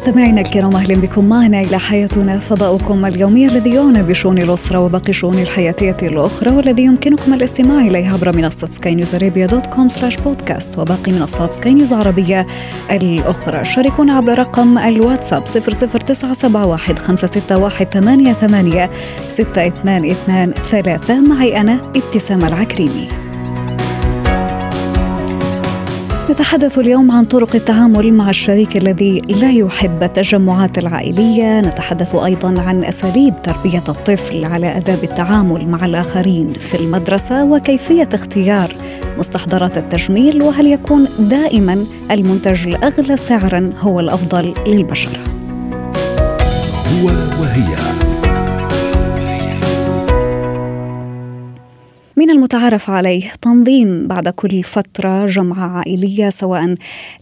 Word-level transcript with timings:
مستمعينا 0.00 0.40
الكرام 0.40 0.76
أهلا 0.76 0.94
بكم 0.94 1.28
معنا 1.28 1.60
إلى 1.60 1.78
حياتنا 1.78 2.38
فضاؤكم 2.38 3.06
اليومي 3.06 3.46
الذي 3.46 3.74
يعنى 3.74 4.02
بشؤون 4.02 4.38
الأسرة 4.38 4.78
وباقي 4.78 5.08
الشؤون 5.08 5.38
الحياتية 5.38 5.96
الأخرى 6.02 6.56
والذي 6.56 6.82
يمكنكم 6.82 7.34
الاستماع 7.34 7.80
اليه 7.80 8.10
عبر 8.10 8.36
منصة 8.36 8.68
Sky 8.70 8.94
News 8.94 9.14
Arabia 9.14 9.46
dot 9.46 9.66
com 9.66 9.88
slash 9.88 10.16
podcast 10.16 10.78
وباقي 10.78 11.12
منصات 11.12 11.52
سكاي 11.52 11.74
نيوز 11.74 11.92
عربية 11.92 12.46
الأخرى. 12.90 13.64
شاركونا 13.64 14.12
عبر 14.12 14.38
رقم 14.38 14.78
الواتساب 14.78 15.44
00971 15.44 16.98
561 16.98 17.86
88 17.90 18.88
622 19.28 21.28
معي 21.28 21.60
أنا 21.60 21.80
ابتسام 21.96 22.44
العكريمي. 22.44 23.29
نتحدث 26.30 26.78
اليوم 26.78 27.10
عن 27.10 27.24
طرق 27.24 27.56
التعامل 27.56 28.12
مع 28.12 28.30
الشريك 28.30 28.76
الذي 28.76 29.18
لا 29.18 29.50
يحب 29.50 30.02
التجمعات 30.02 30.78
العائلية، 30.78 31.60
نتحدث 31.60 32.14
أيضا 32.14 32.60
عن 32.60 32.84
أساليب 32.84 33.34
تربية 33.42 33.82
الطفل 33.88 34.44
على 34.44 34.76
أداب 34.76 35.04
التعامل 35.04 35.68
مع 35.68 35.84
الآخرين 35.84 36.52
في 36.52 36.80
المدرسة 36.80 37.44
وكيفية 37.44 38.08
اختيار 38.14 38.74
مستحضرات 39.18 39.78
التجميل 39.78 40.42
وهل 40.42 40.66
يكون 40.66 41.08
دائما 41.18 41.86
المنتج 42.10 42.68
الأغلى 42.68 43.16
سعرا 43.16 43.72
هو 43.78 44.00
الأفضل 44.00 44.54
للبشره. 44.66 45.24
هو 46.92 47.06
وهي 47.40 48.09
من 52.20 52.30
المتعارف 52.30 52.90
عليه 52.90 53.32
تنظيم 53.42 54.06
بعد 54.06 54.28
كل 54.28 54.62
فترة 54.62 55.26
جمعة 55.26 55.68
عائلية 55.78 56.30
سواء 56.30 56.74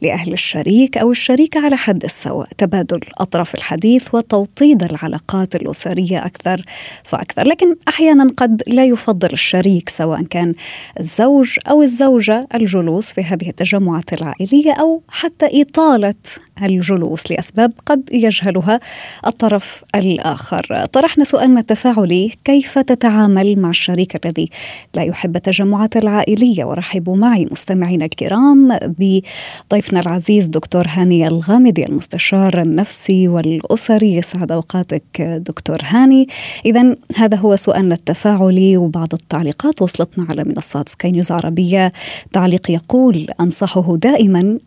لأهل 0.02 0.32
الشريك 0.32 0.98
أو 0.98 1.10
الشريك 1.10 1.56
على 1.56 1.76
حد 1.76 2.04
السواء. 2.04 2.48
تبادل 2.58 3.00
أطراف 3.18 3.54
الحديث 3.54 4.14
وتوطيد 4.14 4.82
العلاقات 4.82 5.56
الأسرية 5.56 6.26
أكثر 6.26 6.64
فأكثر. 7.04 7.48
لكن 7.48 7.76
أحيانا 7.88 8.30
قد 8.36 8.62
لا 8.66 8.84
يفضل 8.84 9.32
الشريك 9.32 9.88
سواء 9.88 10.22
كان 10.22 10.54
الزوج 11.00 11.58
أو 11.68 11.82
الزوجة 11.82 12.48
الجلوس 12.54 13.12
في 13.12 13.20
هذه 13.20 13.48
التجمعات 13.48 14.12
العائلية 14.12 14.72
أو 14.72 15.02
حتى 15.08 15.62
إطالة 15.62 16.14
الجلوس 16.62 17.32
لأسباب 17.32 17.72
قد 17.86 18.08
يجهلها 18.12 18.80
الطرف 19.26 19.84
الآخر. 19.94 20.86
طرحنا 20.92 21.24
سؤالنا 21.24 21.60
التفاعلي 21.60 22.32
كيف 22.44 22.78
تتعامل 22.78 23.58
مع 23.58 23.70
الشريك 23.70 24.26
الذي 24.26 24.48
لا 24.94 25.02
يحب 25.02 25.36
التجمعات 25.36 25.96
العائلية. 25.96 26.64
ورحبوا 26.64 27.16
معي 27.16 27.48
مستمعينا 27.50 28.04
الكرام 28.04 28.78
بضيفنا 28.82 30.00
العزيز 30.00 30.46
دكتور 30.46 30.84
هاني 30.88 31.26
الغامدي 31.26 31.84
المستشار 31.84 32.62
النفسي 32.62 33.28
والأسري. 33.28 34.14
يسعد 34.14 34.52
أوقاتك 34.52 35.22
دكتور 35.22 35.78
هاني. 35.82 36.28
إذا 36.66 36.96
هذا 37.16 37.36
هو 37.36 37.56
سؤالنا 37.56 37.94
التفاعلي 37.94 38.76
وبعض 38.76 39.14
التعليقات 39.14 39.82
وصلتنا 39.82 40.26
على 40.28 40.44
منصات 40.44 40.88
سكاي 40.88 41.10
نيوز 41.10 41.32
عربية. 41.32 41.92
تعليق 42.32 42.70
يقول 42.70 43.26
أنصحه 43.40 43.96
دائما 43.96 44.58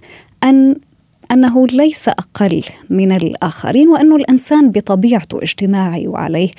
أن 0.44 0.76
أنه 1.32 1.68
ليس 1.68 2.10
أقل 2.10 2.64
من 2.90 3.12
الآخرين 3.12 3.88
وانه 3.88 4.16
الإنسان 4.16 4.72
بطبيعته 4.72 5.42
اجتماعي 5.42 6.08
وعليه 6.08 6.50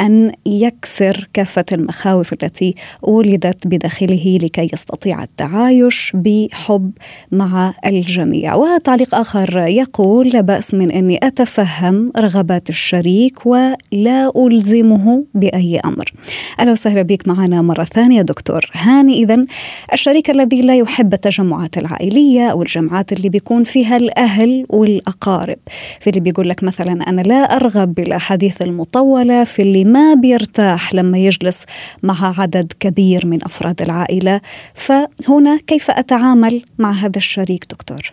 أن 0.00 0.32
يكسر 0.46 1.28
كافة 1.32 1.64
المخاوف 1.72 2.32
التي 2.32 2.74
ولدت 3.02 3.66
بداخله 3.66 4.38
لكي 4.42 4.68
يستطيع 4.72 5.22
التعايش 5.22 6.12
بحب 6.14 6.90
مع 7.32 7.74
الجميع. 7.86 8.54
وتعليق 8.54 9.14
آخر 9.14 9.58
يقول 9.58 10.28
لا 10.28 10.40
بأس 10.40 10.74
من 10.74 10.90
أني 10.90 11.18
أتفهم 11.22 12.12
رغبات 12.16 12.68
الشريك 12.68 13.46
ولا 13.46 14.32
ألزمه 14.36 15.24
بأي 15.34 15.80
أمر. 15.80 16.12
أهلا 16.60 16.72
وسهلا 16.72 17.02
بك 17.02 17.28
معنا 17.28 17.62
مرة 17.62 17.84
ثانية 17.84 18.22
دكتور 18.22 18.70
هاني. 18.72 19.22
اذا 19.22 19.46
الشريك 19.92 20.30
الذي 20.30 20.60
لا 20.60 20.76
يحب 20.76 21.14
التجمعات 21.14 21.78
العائلية 21.78 22.48
أو 22.48 22.62
الجمعات 22.62 23.12
اللي 23.12 23.28
بيكون 23.28 23.64
فيها 23.64 23.96
الأهل 23.96 24.21
والأقارب 24.70 25.58
في 26.00 26.10
اللي 26.10 26.20
بيقول 26.20 26.48
لك 26.48 26.64
مثلا 26.64 26.92
أنا 26.92 27.20
لا 27.20 27.34
أرغب 27.34 27.94
بالأحاديث 27.94 28.62
المطولة 28.62 29.44
في 29.44 29.62
اللي 29.62 29.84
ما 29.84 30.14
بيرتاح 30.14 30.94
لما 30.94 31.18
يجلس 31.18 31.66
مع 32.02 32.40
عدد 32.40 32.72
كبير 32.80 33.20
من 33.26 33.44
أفراد 33.44 33.82
العائلة 33.82 34.40
فهنا 34.74 35.58
كيف 35.66 35.90
أتعامل 35.90 36.62
مع 36.78 36.90
هذا 36.90 37.16
الشريك 37.16 37.64
دكتور؟ 37.70 38.12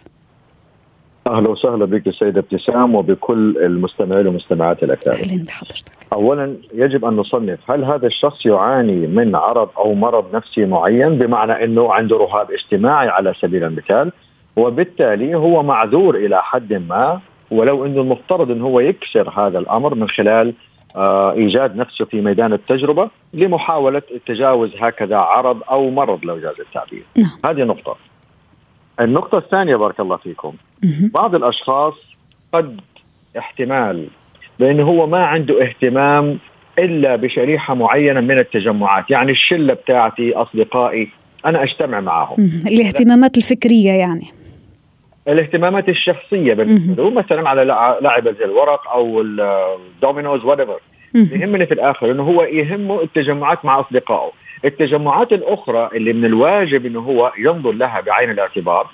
أهلا 1.28 1.50
وسهلا 1.50 1.86
بك 1.86 2.08
السيده 2.08 2.40
ابتسام 2.40 2.96
وبكل 2.96 3.58
المستمعين 3.58 4.28
والمستمعات 4.28 4.84
الاكارم. 4.84 5.18
أهلا 5.18 5.44
بحضرتك. 5.44 6.00
اولا 6.14 6.56
يجب 6.74 7.06
أن 7.06 7.14
نصنف 7.14 7.72
هل 7.72 7.84
هذا 7.84 8.08
الشخص 8.08 8.46
يعاني 8.46 9.08
من 9.08 9.36
عرض 9.36 9.70
أو 9.78 9.94
مرض 9.94 10.36
نفسي 10.36 10.66
معين 10.66 11.18
بمعنى 11.18 11.64
إنه 11.64 11.94
عنده 11.94 12.18
رهاب 12.18 12.52
اجتماعي 12.52 13.08
على 13.08 13.34
سبيل 13.42 13.64
المثال 13.64 14.12
وبالتالي 14.56 15.36
هو 15.36 15.64
معذور 15.64 16.16
إلى 16.16 16.44
حد 16.44 16.74
ما 16.74 17.20
ولو 17.52 17.86
إنه 17.86 18.02
المفترض 18.02 18.52
انه 18.52 18.66
هو 18.66 18.80
يكسر 18.80 19.30
هذا 19.30 19.60
الأمر 19.60 19.96
من 19.96 20.10
خلال 20.10 20.54
آه 20.96 21.32
إيجاد 21.32 21.76
نفسه 21.76 22.06
في 22.06 22.22
ميدان 22.22 22.54
التجربة 22.54 23.10
لمحاولة 23.34 24.02
تجاوز 24.26 24.76
هكذا 24.80 25.18
عرض 25.18 25.62
أو 25.72 25.90
مرض 25.90 26.26
لو 26.26 26.40
جاز 26.40 26.56
التعبير. 26.60 27.04
نعم. 27.18 27.30
هذه 27.46 27.64
نقطة. 27.64 27.96
النقطة 29.00 29.38
الثانية 29.38 29.76
بارك 29.76 30.00
الله 30.00 30.18
فيكم 30.18 30.54
بعض 31.14 31.36
الأشخاص 31.36 31.94
قد 32.54 32.80
احتمال 33.38 34.08
بأنه 34.60 34.84
هو 34.84 35.08
ما 35.08 35.26
عنده 35.26 35.64
اهتمام 35.64 36.40
إلا 36.80 37.16
بشريحة 37.16 37.74
معينة 37.74 38.22
من 38.22 38.40
التجمعات، 38.40 39.12
يعني 39.12 39.32
الشلة 39.32 39.74
بتاعتي 39.74 40.34
أصدقائي 40.34 41.10
أنا 41.46 41.64
أجتمع 41.64 42.00
معهم. 42.00 42.62
الاهتمامات 42.68 43.38
الفكرية 43.38 43.92
يعني. 43.92 44.39
الاهتمامات 45.30 45.90
الشخصية 45.90 46.54
بالنسبة 46.54 47.04
له 47.04 47.10
مثلا 47.10 47.50
على 47.50 48.34
زي 48.40 48.46
الورق 48.46 48.90
أو 48.90 49.22
ال 49.22 49.36
dominoes 49.36 50.46
whatever 50.46 50.68
يهمني 51.16 51.66
في 51.66 51.74
الآخر 51.74 52.12
إنه 52.12 52.24
هو 52.24 52.44
يهمه 52.44 53.02
التجمعات 53.02 53.66
مع 53.66 53.80
أصدقائه. 53.80 54.32
التجمعات 54.66 55.34
الأخرى 55.34 55.90
اللي 55.94 56.14
من 56.14 56.26
الواجب 56.26 56.86
إنه 56.86 57.00
هو 57.00 57.32
ينظر 57.38 57.72
لها 57.72 58.02
بعين 58.02 58.30
الاعتبار 58.30 58.88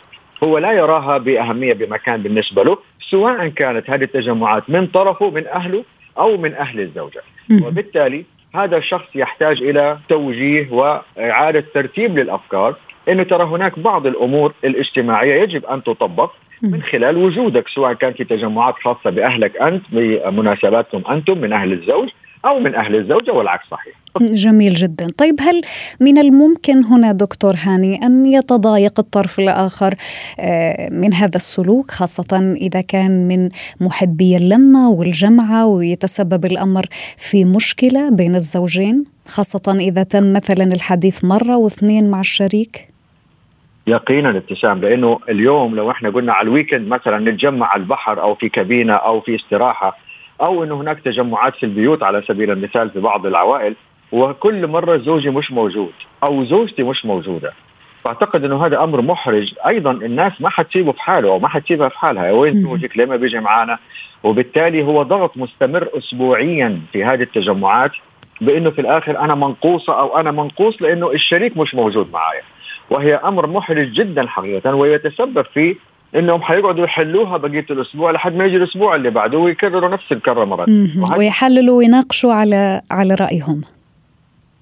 هو 0.43 0.57
لا 0.57 0.71
يراها 0.71 1.17
بأهمية 1.17 1.73
بمكان 1.73 2.21
بالنسبة 2.23 2.63
له 2.63 2.77
سواء 3.09 3.47
كانت 3.47 3.89
هذه 3.89 4.03
التجمعات 4.03 4.69
من 4.69 4.87
طرفه 4.87 5.29
من 5.29 5.47
أهله 5.47 5.83
أو 6.17 6.37
من 6.37 6.53
أهل 6.53 6.79
الزوجة. 6.79 7.21
وبالتالي 7.67 8.25
هذا 8.55 8.77
الشخص 8.77 9.15
يحتاج 9.15 9.61
إلى 9.61 9.97
توجيه 10.09 10.71
وإعادة 10.71 11.65
ترتيب 11.73 12.19
للأفكار. 12.19 12.75
إنه 13.09 13.23
ترى 13.23 13.43
هناك 13.43 13.79
بعض 13.79 14.07
الأمور 14.07 14.53
الاجتماعية 14.63 15.41
يجب 15.43 15.65
أن 15.65 15.83
تطبق 15.83 16.31
من 16.61 16.81
خلال 16.81 17.17
وجودك 17.17 17.67
سواء 17.67 17.93
كان 17.93 18.13
في 18.13 18.23
تجمعات 18.23 18.75
خاصة 18.83 19.09
بأهلك 19.09 19.57
أنت 19.57 19.83
بمناسباتكم 19.91 21.03
أنتم 21.11 21.37
من 21.37 21.53
أهل 21.53 21.73
الزوج 21.73 22.09
أو 22.45 22.59
من 22.59 22.75
أهل 22.75 22.95
الزوجة 22.95 23.31
والعكس 23.31 23.67
صحيح. 23.71 23.93
جميل 24.21 24.73
جدا، 24.73 25.07
طيب 25.17 25.35
هل 25.39 25.61
من 26.01 26.17
الممكن 26.17 26.83
هنا 26.83 27.11
دكتور 27.11 27.53
هاني 27.57 28.05
أن 28.05 28.25
يتضايق 28.25 28.99
الطرف 28.99 29.39
الآخر 29.39 29.95
آه، 30.39 30.89
من 30.89 31.13
هذا 31.13 31.35
السلوك 31.35 31.91
خاصة 31.91 32.55
إذا 32.61 32.81
كان 32.81 33.27
من 33.27 33.49
محبي 33.81 34.35
اللمة 34.35 34.89
والجمعة 34.89 35.65
ويتسبب 35.65 36.45
الأمر 36.45 36.85
في 37.17 37.45
مشكلة 37.45 38.09
بين 38.09 38.35
الزوجين 38.35 39.03
خاصة 39.27 39.75
إذا 39.79 40.03
تم 40.03 40.33
مثلا 40.33 40.63
الحديث 40.63 41.25
مرة 41.25 41.57
واثنين 41.57 42.09
مع 42.09 42.19
الشريك؟ 42.19 42.94
يقينا 43.87 44.29
ابتسام 44.29 44.81
لأنه 44.81 45.19
اليوم 45.29 45.75
لو 45.75 45.91
إحنا 45.91 46.09
قلنا 46.09 46.33
على 46.33 46.45
الويكند 46.47 46.87
مثلا 46.87 47.31
نتجمع 47.31 47.67
على 47.67 47.81
البحر 47.81 48.21
أو 48.21 48.35
في 48.35 48.49
كابينة 48.49 48.93
أو 48.93 49.21
في 49.21 49.35
استراحة 49.35 49.97
أو 50.41 50.63
إنه 50.63 50.81
هناك 50.81 50.99
تجمعات 50.99 51.55
في 51.55 51.65
البيوت 51.65 52.03
على 52.03 52.21
سبيل 52.27 52.51
المثال 52.51 52.89
في 52.89 52.99
بعض 52.99 53.25
العوائل 53.25 53.75
وكل 54.11 54.67
مرة 54.67 54.97
زوجي 54.97 55.29
مش 55.29 55.51
موجود 55.51 55.91
أو 56.23 56.43
زوجتي 56.43 56.83
مش 56.83 57.05
موجودة. 57.05 57.53
فأعتقد 58.03 58.43
إنه 58.45 58.65
هذا 58.65 58.83
أمر 58.83 59.01
محرج. 59.01 59.53
أيضا 59.67 59.91
الناس 59.91 60.41
ما 60.41 60.49
حتسيبه 60.49 60.91
في 60.91 61.01
حاله 61.01 61.29
أو 61.29 61.39
ما 61.39 61.47
حتسيبها 61.47 61.89
في 61.89 61.97
حالها. 61.97 62.31
وين 62.31 62.53
زوجك؟ 62.53 62.97
ليه 62.97 63.05
ما 63.05 63.15
بيجي 63.15 63.39
معانا؟ 63.39 63.77
وبالتالي 64.23 64.83
هو 64.83 65.03
ضغط 65.03 65.37
مستمر 65.37 65.87
اسبوعيا 65.97 66.81
في 66.93 67.03
هذه 67.03 67.21
التجمعات 67.21 67.91
بإنه 68.41 68.69
في 68.69 68.81
الآخر 68.81 69.19
أنا 69.19 69.35
منقوصة 69.35 69.99
أو 69.99 70.19
أنا 70.19 70.31
منقوص 70.31 70.81
لأنه 70.81 71.11
الشريك 71.11 71.57
مش 71.57 71.75
موجود 71.75 72.11
معايا. 72.13 72.41
وهي 72.95 73.15
أمر 73.15 73.47
محرج 73.47 73.91
جدا 73.91 74.27
حقيقة 74.27 74.75
ويتسبب 74.75 75.45
في 75.53 75.75
إنهم 76.15 76.41
حيقعدوا 76.41 76.83
يحلوها 76.85 77.37
بقية 77.37 77.65
الأسبوع 77.71 78.11
لحد 78.11 78.35
ما 78.35 78.45
يجي 78.45 78.57
الأسبوع 78.57 78.95
اللي 78.95 79.09
بعده 79.09 79.37
ويكرروا 79.37 79.89
نفس 79.89 80.11
الكرة 80.11 80.45
مرة. 80.45 80.65
ويحللوا 81.17 81.77
ويناقشوا 81.77 82.33
على 82.33 82.81
على 82.91 83.15
رأيهم. 83.15 83.61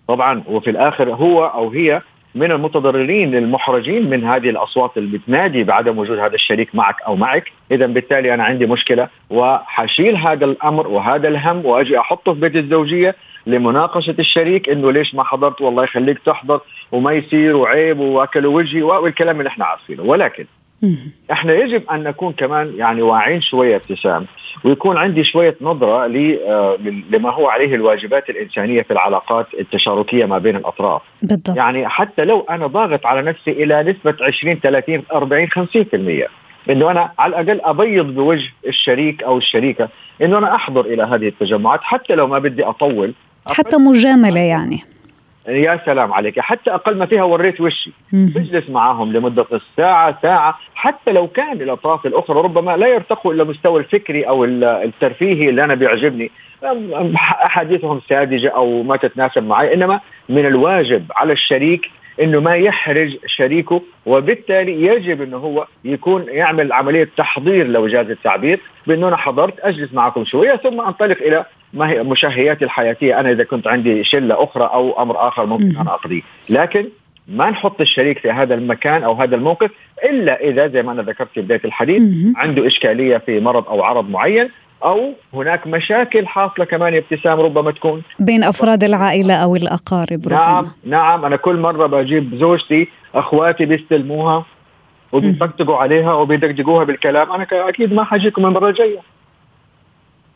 طبعا 0.07 0.43
وفي 0.47 0.69
الآخر 0.69 1.13
هو 1.13 1.45
أو 1.45 1.69
هي 1.69 2.01
من 2.35 2.51
المتضررين 2.51 3.35
المحرجين 3.35 4.09
من 4.09 4.23
هذه 4.23 4.49
الأصوات 4.49 4.97
اللي 4.97 5.17
بتنادي 5.17 5.63
بعدم 5.63 5.97
وجود 5.97 6.17
هذا 6.19 6.35
الشريك 6.35 6.75
معك 6.75 7.01
أو 7.07 7.15
معك، 7.15 7.51
اذا 7.71 7.85
بالتالي 7.85 8.33
أنا 8.33 8.43
عندي 8.43 8.65
مشكلة 8.65 9.07
وحشيل 9.29 10.17
هذا 10.17 10.45
الأمر 10.45 10.87
وهذا 10.87 11.27
الهم 11.27 11.65
وأجي 11.65 11.99
أحطه 11.99 12.33
في 12.33 12.39
بيت 12.39 12.55
الزوجية. 12.55 13.15
لمناقشة 13.47 14.15
الشريك 14.19 14.69
إنه 14.69 14.91
ليش 14.91 15.15
ما 15.15 15.23
حضرت 15.23 15.61
والله 15.61 15.83
يخليك 15.83 16.19
تحضر 16.19 16.61
وما 16.91 17.11
يصير 17.11 17.55
وعيب 17.55 17.99
واكلوا 17.99 18.55
وجهي 18.55 18.81
والكلام 18.81 19.39
اللي 19.39 19.47
إحنا 19.47 19.65
عارفينه 19.65 20.03
ولكن 20.03 20.45
إحنا 21.31 21.53
يجب 21.53 21.83
أن 21.91 22.03
نكون 22.03 22.33
كمان 22.33 22.73
يعني 22.77 23.01
واعين 23.01 23.41
شوية 23.41 23.75
ابتسام 23.75 24.25
ويكون 24.63 24.97
عندي 24.97 25.23
شوية 25.23 25.55
نظرة 25.61 26.05
آه، 26.05 26.77
لما 27.09 27.31
هو 27.31 27.47
عليه 27.47 27.75
الواجبات 27.75 28.29
الإنسانية 28.29 28.81
في 28.81 28.91
العلاقات 28.91 29.47
التشاركية 29.59 30.25
ما 30.25 30.37
بين 30.37 30.55
الأطراف. 30.55 31.01
بالضبط. 31.21 31.57
يعني 31.57 31.87
حتى 31.87 32.25
لو 32.25 32.45
أنا 32.49 32.67
ضاغط 32.67 33.05
على 33.05 33.21
نفسي 33.21 33.51
إلى 33.51 33.83
نسبة 33.83 34.15
20 34.21 34.55
30 34.55 35.03
40 35.13 35.47
50% 35.47 36.29
إنه 36.69 36.91
أنا 36.91 37.11
على 37.19 37.41
الأقل 37.41 37.61
أبيض 37.61 38.05
بوجه 38.05 38.51
الشريك 38.67 39.23
أو 39.23 39.37
الشريكة 39.37 39.89
إنه 40.21 40.37
أنا 40.37 40.55
أحضر 40.55 40.85
إلى 40.85 41.03
هذه 41.03 41.27
التجمعات 41.27 41.79
حتى 41.83 42.15
لو 42.15 42.27
ما 42.27 42.39
بدي 42.39 42.63
أطول 42.63 43.13
حتى 43.51 43.77
مجاملة 43.77 44.39
يعني. 44.39 44.83
يا 45.47 45.79
سلام 45.85 46.13
عليك. 46.13 46.39
حتى 46.39 46.71
أقل 46.71 46.97
ما 46.97 47.05
فيها 47.05 47.23
وريت 47.23 47.61
وشي. 47.61 47.91
بجلس 48.11 48.69
معاهم 48.69 49.13
لمدة 49.13 49.45
نص 49.51 49.61
ساعة 49.77 50.17
ساعة. 50.21 50.59
حتى 50.75 51.11
لو 51.11 51.27
كان 51.27 51.61
الأطراف 51.61 52.05
الأخرى 52.05 52.41
ربما 52.41 52.77
لا 52.77 52.87
يرتقوا 52.87 53.33
إلى 53.33 53.43
المستوى 53.43 53.79
الفكري 53.79 54.23
أو 54.23 54.45
الترفيهي 54.45 55.49
اللي 55.49 55.63
أنا 55.63 55.75
بيعجبني. 55.75 56.31
أحاديثهم 57.45 58.01
ساذجة 58.09 58.49
أو 58.49 58.83
ما 58.83 58.97
تتناسب 58.97 59.43
معي 59.43 59.73
إنما 59.73 59.99
من 60.29 60.45
الواجب 60.45 61.05
على 61.15 61.33
الشريك 61.33 61.89
إنه 62.21 62.39
ما 62.39 62.55
يحرج 62.55 63.17
شريكه 63.25 63.81
وبالتالي 64.05 64.85
يجب 64.85 65.21
إنه 65.21 65.37
هو 65.37 65.67
يكون 65.85 66.25
يعمل 66.27 66.73
عملية 66.73 67.09
تحضير 67.17 67.67
لو 67.67 67.87
جاز 67.87 68.09
التعبير. 68.09 68.59
بأنه 68.87 69.07
أنا 69.07 69.17
حضرت 69.17 69.59
أجلس 69.59 69.93
معكم 69.93 70.25
شوية 70.25 70.55
ثم 70.55 70.81
أنطلق 70.81 71.17
إلى 71.17 71.45
ما 71.73 71.89
هي 71.89 72.03
مشهياتي 72.03 72.65
الحياتية؟ 72.65 73.19
أنا 73.19 73.31
إذا 73.31 73.43
كنت 73.43 73.67
عندي 73.67 74.03
شلة 74.03 74.43
أخرى 74.43 74.63
أو 74.63 75.01
أمر 75.01 75.27
آخر 75.27 75.45
ممكن 75.45 75.77
أنا 75.77 75.93
أقضيه. 75.93 76.21
لكن 76.49 76.85
ما 77.27 77.49
نحط 77.49 77.81
الشريك 77.81 78.19
في 78.19 78.31
هذا 78.31 78.53
المكان 78.55 79.03
أو 79.03 79.13
هذا 79.13 79.35
الموقف 79.35 79.71
إلا 80.09 80.41
إذا 80.41 80.67
زي 80.67 80.81
ما 80.81 80.91
أنا 80.91 81.01
ذكرت 81.01 81.29
في 81.33 81.41
بداية 81.41 81.61
الحديث 81.65 82.03
عنده 82.35 82.67
إشكالية 82.67 83.17
في 83.17 83.39
مرض 83.39 83.67
أو 83.67 83.83
عرض 83.83 84.09
معين 84.09 84.49
أو 84.83 85.13
هناك 85.33 85.67
مشاكل 85.67 86.27
حاصلة 86.27 86.65
كمان 86.65 86.93
ابتسام 86.95 87.39
ربما 87.39 87.71
تكون. 87.71 88.01
بين 88.19 88.43
أفراد 88.43 88.83
العائلة 88.83 89.33
أو 89.33 89.55
الأقارب 89.55 90.27
ربما. 90.27 90.35
نعم. 90.35 90.67
نعم 90.85 91.25
أنا 91.25 91.35
كل 91.35 91.55
مرة 91.59 91.87
بجيب 91.87 92.35
زوجتي 92.35 92.87
أخواتي 93.15 93.65
بيستلموها 93.65 94.45
وبيطقطقوا 95.11 95.77
عليها 95.77 96.13
وبيدقدقوها 96.13 96.83
بالكلام. 96.83 97.31
أنا 97.31 97.47
أكيد 97.51 97.93
ما 97.93 98.03
حجيكم 98.03 98.45
المرة 98.45 98.69
الجاية. 98.69 98.99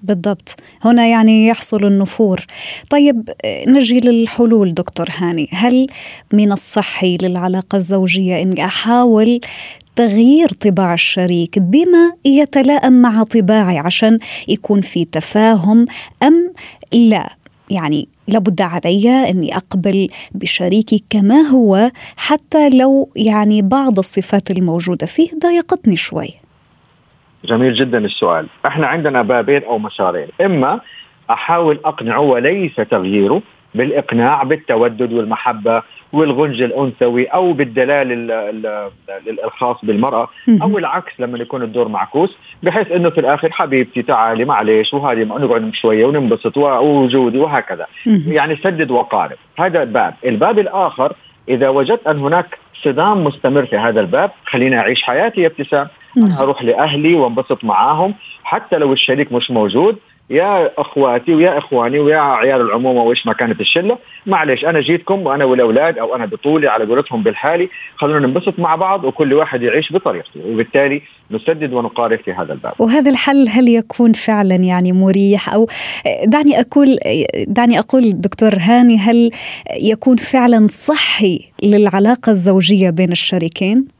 بالضبط. 0.04 0.56
هنا 0.82 1.08
يعني 1.08 1.48
يحصل 1.48 1.86
النفور. 1.86 2.46
طيب 2.90 3.30
نجي 3.68 4.00
للحلول 4.00 4.74
دكتور 4.74 5.08
هاني. 5.18 5.50
هل 5.52 5.88
من 6.34 6.52
الصحي 6.52 7.18
للعلاقة 7.22 7.76
الزوجية 7.76 8.42
أني 8.42 8.66
أحاول 8.66 9.40
تغيير 9.96 10.48
طباع 10.48 10.94
الشريك 10.94 11.60
بما 11.60 12.14
يتلائم 12.26 12.94
مع 13.02 13.24
طباعي 13.24 13.78
عشان 13.78 14.20
يكون 14.48 14.82
في 14.82 15.06
تفاهم 15.06 15.86
أم 16.24 16.54
لا؟ 16.94 17.36
يعني 17.70 18.08
لابد 18.28 18.62
علي 18.62 19.30
إني 19.30 19.58
أقبل 19.58 20.10
بشريكي 20.32 21.04
كما 21.10 21.42
هو 21.42 21.92
حتى 22.16 22.70
لو 22.70 23.10
يعني 23.16 23.62
بعض 23.62 24.00
الصفات 24.00 24.52
الموجودة 24.52 25.06
فيه 25.06 25.30
ضايقتني 25.44 25.96
شوي. 25.96 26.30
جميل 27.46 27.74
جدا 27.74 27.98
السؤال. 27.98 28.48
إحنا 28.66 28.88
عندنا 28.88 29.22
بابين 29.22 29.64
أو 29.64 29.78
مسارين. 29.78 30.28
إما 30.42 30.80
أحاول 31.30 31.80
أقنعه 31.86 32.20
وليس 32.22 32.76
تغييره 32.76 33.42
بالإقناع 33.76 34.44
بالتودد 34.44 35.14
والمحبة 35.14 35.82
والغنج 36.14 36.62
الأنثوي 36.62 37.26
أو 37.26 37.54
بالدلال 37.54 38.32
الخاص 39.44 39.86
بالمرأة 39.86 40.28
أو 40.62 40.78
العكس 40.78 41.20
لما 41.20 41.38
يكون 41.38 41.64
الدور 41.64 41.88
معكوس 41.88 42.38
بحيث 42.64 42.92
إنه 42.92 43.10
في 43.10 43.20
الآخر 43.20 43.52
حبيبتي 43.52 44.02
تعالي 44.02 44.46
معلش 44.46 44.94
وهذه 44.94 45.24
نقعد 45.24 45.74
شوية 45.74 46.06
وننبسط 46.06 46.58
ووجودي 46.58 47.38
وهكذا. 47.38 47.86
يعني 48.28 48.56
سدد 48.56 48.92
وقارب. 48.92 49.38
هذا 49.60 49.84
باب 49.84 50.14
الباب 50.26 50.60
الآخر 50.60 51.14
إذا 51.50 51.70
وجدت 51.70 52.08
أن 52.08 52.20
هناك 52.20 52.58
صدام 52.84 53.24
مستمر 53.24 53.66
في 53.66 53.78
هذا 53.78 54.00
الباب 54.00 54.32
خليني 54.46 54.80
أعيش 54.80 55.04
حياتي 55.04 55.42
يا 55.42 55.48
ابتسام. 55.48 55.88
أنا 56.26 56.40
أروح 56.40 56.64
لأهلي 56.64 57.14
وانبسط 57.14 57.64
معاهم. 57.64 58.14
حتى 58.44 58.78
لو 58.78 58.94
الشريك 58.94 59.32
مش 59.32 59.52
موجود 59.52 59.96
يا 60.30 60.82
أخواتي 60.82 61.34
ويا 61.36 61.58
إخواني 61.58 62.00
ويا 62.00 62.18
عيال 62.18 62.62
العمومه 62.62 63.02
وإيش 63.02 63.26
ما 63.26 63.34
كانت 63.34 63.62
الشلة 63.62 63.98
معلش 64.26 64.66
أنا 64.66 64.82
جيتكم 64.82 65.22
وأنا 65.22 65.46
والأولاد 65.46 65.98
أو 65.98 66.16
أنا 66.16 66.26
بطولي 66.26 66.68
على 66.68 66.86
قولتهم 66.86 67.24
بالحالي 67.24 67.70
خلونا 67.96 68.28
ننبسط 68.28 68.60
مع 68.60 68.76
بعض 68.76 69.04
وكل 69.04 69.34
واحد 69.34 69.62
يعيش 69.62 69.94
بطريقته. 69.94 70.40
وبالتالي 70.46 71.02
نسدد 71.32 71.74
ونقارب 71.74 72.20
في 72.20 72.32
هذا 72.34 72.54
الباب. 72.54 72.72
وهذا 72.80 73.12
الحل 73.12 73.48
هل 73.50 73.68
يكون 73.68 74.14
فعلا 74.14 74.56
يعني 74.56 74.92
مريح؟ 74.92 75.54
أو 75.54 75.68
دعني 76.26 76.60
أقول 76.60 76.98
دعني 77.48 77.80
أقول 77.80 78.22
دكتور 78.22 78.52
هاني 78.60 78.98
هل 78.98 79.32
يكون 79.82 80.16
فعلا 80.16 80.68
صحي 80.68 81.40
للعلاقة 81.64 82.30
الزوجية 82.30 82.90
بين 82.90 83.12
الشريكين؟ 83.12 83.97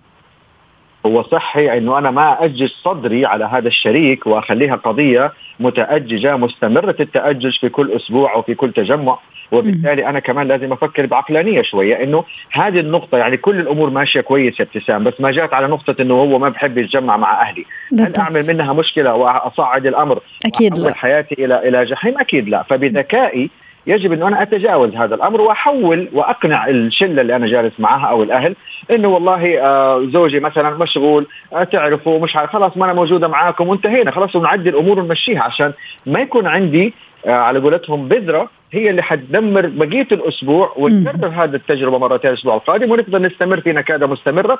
هو 1.08 1.24
صحي 1.24 1.78
إنه 1.78 1.98
أنا 1.98 2.12
ما 2.12 2.46
اجج 2.46 2.70
صدري 2.84 3.26
على 3.26 3.46
هذا 3.46 3.68
الشريك 3.68 4.28
وأخليها 4.28 4.76
قضية 4.76 5.34
متأججة 5.60 6.38
مستمرة 6.38 6.96
التأجج 7.00 7.60
في 7.60 7.70
كل 7.70 7.92
أسبوع 7.92 8.34
أو 8.34 8.42
في 8.42 8.56
كل 8.56 8.72
تجمع. 8.74 9.18
وبالتالي 9.52 10.10
أنا 10.10 10.20
كمان 10.20 10.48
لازم 10.48 10.72
أفكر 10.74 11.06
بعقلانية 11.06 11.62
شوية 11.62 12.04
إنه 12.04 12.24
هذه 12.52 12.80
النقطة 12.80 13.18
يعني 13.18 13.38
كل 13.38 13.60
الأمور 13.60 13.90
ماشية 13.90 14.22
كويس 14.22 14.62
ابتسام 14.62 15.04
بس 15.04 15.14
ما 15.22 15.32
جات 15.32 15.54
على 15.54 15.68
نقطة 15.68 15.96
إنه 16.02 16.14
هو 16.14 16.40
ما 16.40 16.50
بحب 16.50 16.78
يتجمع 16.78 17.18
مع 17.18 17.42
أهلي. 17.42 17.66
هل 18.00 18.14
أعمل 18.18 18.42
منها 18.50 18.74
مشكلة 18.74 19.14
وأصعد 19.14 19.86
الأمر؟ 19.86 20.20
أكيد 20.46 20.80
لا. 20.80 20.94
حياتي 20.94 21.46
إلى 21.46 21.68
إلى 21.68 21.86
جحيم؟ 21.86 22.20
أكيد 22.20 22.50
لا. 22.50 22.64
فبذكائي 22.64 23.50
يجب 23.88 24.12
انه 24.14 24.28
أنا 24.28 24.42
أتجاوز 24.42 24.96
هذا 24.96 25.16
الأمر 25.16 25.42
وأحول 25.42 26.10
وأقنع 26.14 26.68
الشلة 26.68 27.22
اللي 27.22 27.36
أنا 27.36 27.48
جالس 27.48 27.80
معها 27.80 28.08
أو 28.08 28.24
الأهل 28.24 28.56
إنه 28.92 29.08
والله 29.08 29.60
آه 29.60 30.06
زوجي 30.14 30.40
مثلا 30.40 30.70
مشغول 30.70 31.28
آه 31.54 31.64
تعرفوا 31.64 32.20
مش 32.20 32.38
خلاص 32.38 32.78
ما 32.78 32.86
أنا 32.86 32.94
موجودة 32.94 33.28
معاكم 33.28 33.68
وانتهينا 33.68 34.12
خلاص 34.12 34.36
ونعدي 34.36 34.70
الأمور 34.70 35.00
ونمشيها 35.00 35.42
عشان 35.44 35.74
ما 36.06 36.20
يكون 36.20 36.48
عندي 36.48 36.94
آه 37.26 37.32
على 37.32 37.60
قولتهم 37.60 38.08
بذرة 38.08 38.50
هي 38.72 38.90
اللي 38.90 39.02
حتدمر 39.02 39.68
بقية 39.68 40.08
الأسبوع 40.12 40.74
ونكرر 40.78 41.28
هذه 41.28 41.56
التجربة 41.56 41.98
مرتين 41.98 42.32
الأسبوع 42.32 42.56
القادم 42.56 42.92
ونقدر 42.92 43.20
نستمر 43.20 43.62
في 43.62 43.72
نكاده 43.74 44.08
مستمرة 44.08 44.60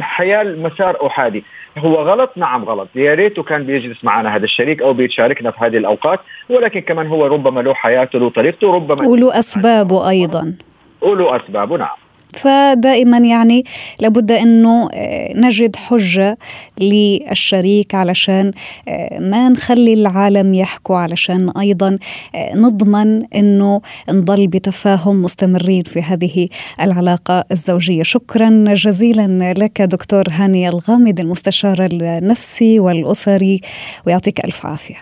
حيال 0.00 0.62
مسار 0.62 1.06
أحادي. 1.06 1.44
هو 1.78 1.94
غلط؟ 1.94 2.30
نعم 2.36 2.64
غلط. 2.64 2.88
يا 2.94 3.14
ريته 3.14 3.42
كان 3.42 3.64
بيجلس 3.64 4.04
معنا 4.04 4.36
هذا 4.36 4.44
الشريك 4.44 4.82
أو 4.82 4.92
بيشاركنا 4.92 5.50
في 5.50 5.58
هذه 5.60 5.76
الأوقات 5.76 6.20
ولكن 6.48 6.80
كمان 6.80 7.06
هو 7.06 7.26
ربما 7.26 7.60
له 7.60 7.74
حياته 7.74 8.18
له 8.18 8.30
طريقته 8.30 8.74
ربما 8.74 9.08
وله 9.08 9.38
اسبابه 9.38 10.08
أيضا. 10.08 10.54
وله 11.00 11.36
اسبابه 11.36 11.76
نعم. 11.76 11.96
فدائما 12.38 13.18
يعني 13.18 13.64
لابد 14.00 14.32
أنه 14.32 14.88
آه، 14.94 15.32
نجد 15.36 15.76
حجة 15.76 16.38
للشريك 16.80 17.94
علشان 17.94 18.52
آه، 18.88 19.18
ما 19.18 19.48
نخلي 19.48 19.94
العالم 19.94 20.54
يحكوا 20.54 20.96
علشان 20.96 21.50
أيضا 21.50 21.98
آه، 22.34 22.54
نضمن 22.54 23.24
أنه 23.34 23.80
نضل 24.10 24.46
بتفاهم 24.46 25.22
مستمرين 25.22 25.82
في 25.82 26.02
هذه 26.02 26.48
العلاقة 26.80 27.44
الزوجية. 27.52 28.02
شكرا 28.02 28.64
جزيلا 28.74 29.54
لك 29.58 29.82
دكتور 29.82 30.24
هاني 30.30 30.68
الغامد 30.68 31.20
المستشار 31.20 31.88
النفسي 31.92 32.80
والأسري 32.80 33.60
ويعطيك 34.06 34.44
ألف 34.44 34.66
عافية. 34.66 34.96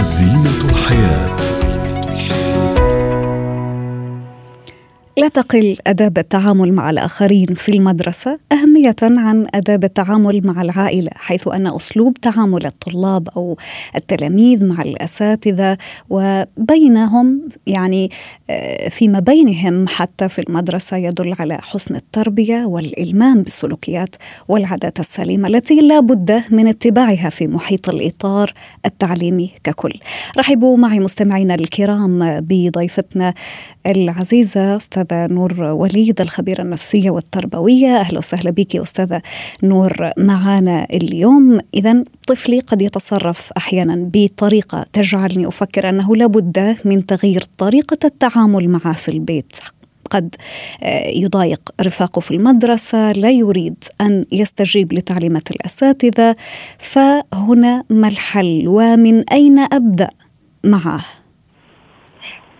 زينة 0.00 0.70
الحياة. 0.70 1.63
لا 5.16 5.28
تقل 5.28 5.76
آداب 5.86 6.18
التعامل 6.18 6.72
مع 6.72 6.90
الآخرين 6.90 7.46
في 7.54 7.72
المدرسة 7.72 8.38
أهمية 8.52 8.96
عن 9.02 9.46
آداب 9.54 9.84
التعامل 9.84 10.46
مع 10.46 10.62
العائلة 10.62 11.10
حيث 11.14 11.48
أن 11.48 11.66
أسلوب 11.66 12.14
تعامل 12.14 12.66
الطلاب 12.66 13.28
أو 13.36 13.56
التلاميذ 13.96 14.66
مع 14.66 14.82
الأساتذة 14.82 15.78
وبينهم 16.10 17.48
يعني 17.66 18.10
آه، 18.50 18.88
فيما 18.88 19.20
بينهم 19.20 19.88
حتى 19.88 20.28
في 20.28 20.38
المدرسة 20.48 20.96
يدل 20.96 21.34
على 21.38 21.58
حسن 21.62 21.94
التربية 21.94 22.64
والإلمام 22.64 23.42
بالسلوكيات 23.42 24.16
والعادات 24.48 25.00
السليمة 25.00 25.48
التي 25.48 25.74
لا 25.74 26.00
بد 26.00 26.42
من 26.50 26.68
اتباعها 26.68 27.30
في 27.30 27.46
محيط 27.46 27.88
الإطار 27.88 28.52
التعليمي 28.86 29.50
ككل. 29.64 29.92
رحبوا 30.38 30.76
معي 30.76 31.00
مستمعينا 31.00 31.54
الكرام 31.54 32.40
بضيفتنا 32.40 33.34
العزيزة 33.86 34.76
أستاذ 34.76 35.03
أستاذة 35.04 35.26
نور 35.26 35.60
وليد 35.60 36.20
الخبيرة 36.20 36.62
النفسية 36.62 37.10
والتربوية. 37.10 38.00
أهلا 38.00 38.18
وسهلا 38.18 38.50
بك 38.50 38.76
أستاذة 38.76 39.22
نور 39.62 40.10
معنا 40.18 40.86
اليوم. 40.92 41.58
إذا 41.74 42.04
طفلي 42.26 42.60
قد 42.60 42.82
يتصرف 42.82 43.52
أحيانا 43.56 44.10
بطريقة 44.12 44.86
تجعلني 44.92 45.48
أفكر 45.48 45.88
أنه 45.88 46.16
لابد 46.16 46.76
من 46.84 47.06
تغيير 47.06 47.44
طريقة 47.58 47.98
التعامل 48.04 48.68
معه 48.68 48.92
في 48.92 49.08
البيت. 49.08 49.52
قد 50.10 50.34
آه، 50.82 51.08
يضايق 51.08 51.60
رفاقه 51.80 52.20
في 52.20 52.30
المدرسة 52.30 53.12
لا 53.12 53.30
يريد 53.30 53.84
أن 54.00 54.24
يستجيب 54.32 54.92
لتعليمات 54.92 55.50
الأساتذة. 55.50 56.36
فهنا 56.78 57.84
ما 57.90 58.08
الحل؟ 58.08 58.64
ومن 58.66 59.30
أين 59.30 59.58
أبدأ 59.58 60.08
معه؟ 60.64 61.23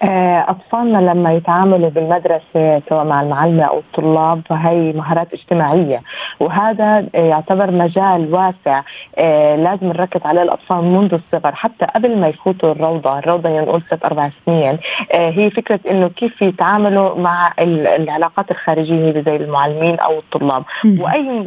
آه، 0.02 0.44
أطفالنا 0.48 0.98
لما 0.98 1.32
يتعاملوا 1.32 1.90
بالمدرسة 1.90 2.82
سواء 2.88 3.04
مع 3.04 3.22
المعلمة 3.22 3.62
أو 3.64 3.78
الطلاب 3.78 4.42
فهي 4.48 4.92
مهارات 4.92 5.34
اجتماعية. 5.34 6.02
وهذا 6.40 7.06
يعتبر 7.14 7.70
مجال 7.70 8.34
واسع 8.34 8.82
آه، 9.18 9.56
لازم 9.56 9.86
نركز 9.86 10.20
عليه 10.24 10.42
الأطفال 10.42 10.84
منذ 10.84 11.14
الصغر. 11.14 11.54
حتى 11.54 11.86
قبل 11.94 12.18
ما 12.18 12.28
يفوتوا 12.28 12.72
الروضة 12.72 13.18
الروضة 13.18 13.60
نقول 13.60 13.82
ست 13.82 14.04
أربع 14.04 14.30
سنين 14.46 14.78
آه، 15.12 15.30
هي 15.30 15.50
فكرة 15.50 15.80
إنه 15.90 16.08
كيف 16.08 16.42
يتعاملوا 16.42 17.18
مع 17.18 17.52
العلاقات 17.58 18.50
الخارجية 18.50 19.20
زي 19.20 19.36
المعلمين 19.36 19.98
أو 19.98 20.18
الطلاب. 20.18 20.62
وأي 21.00 21.44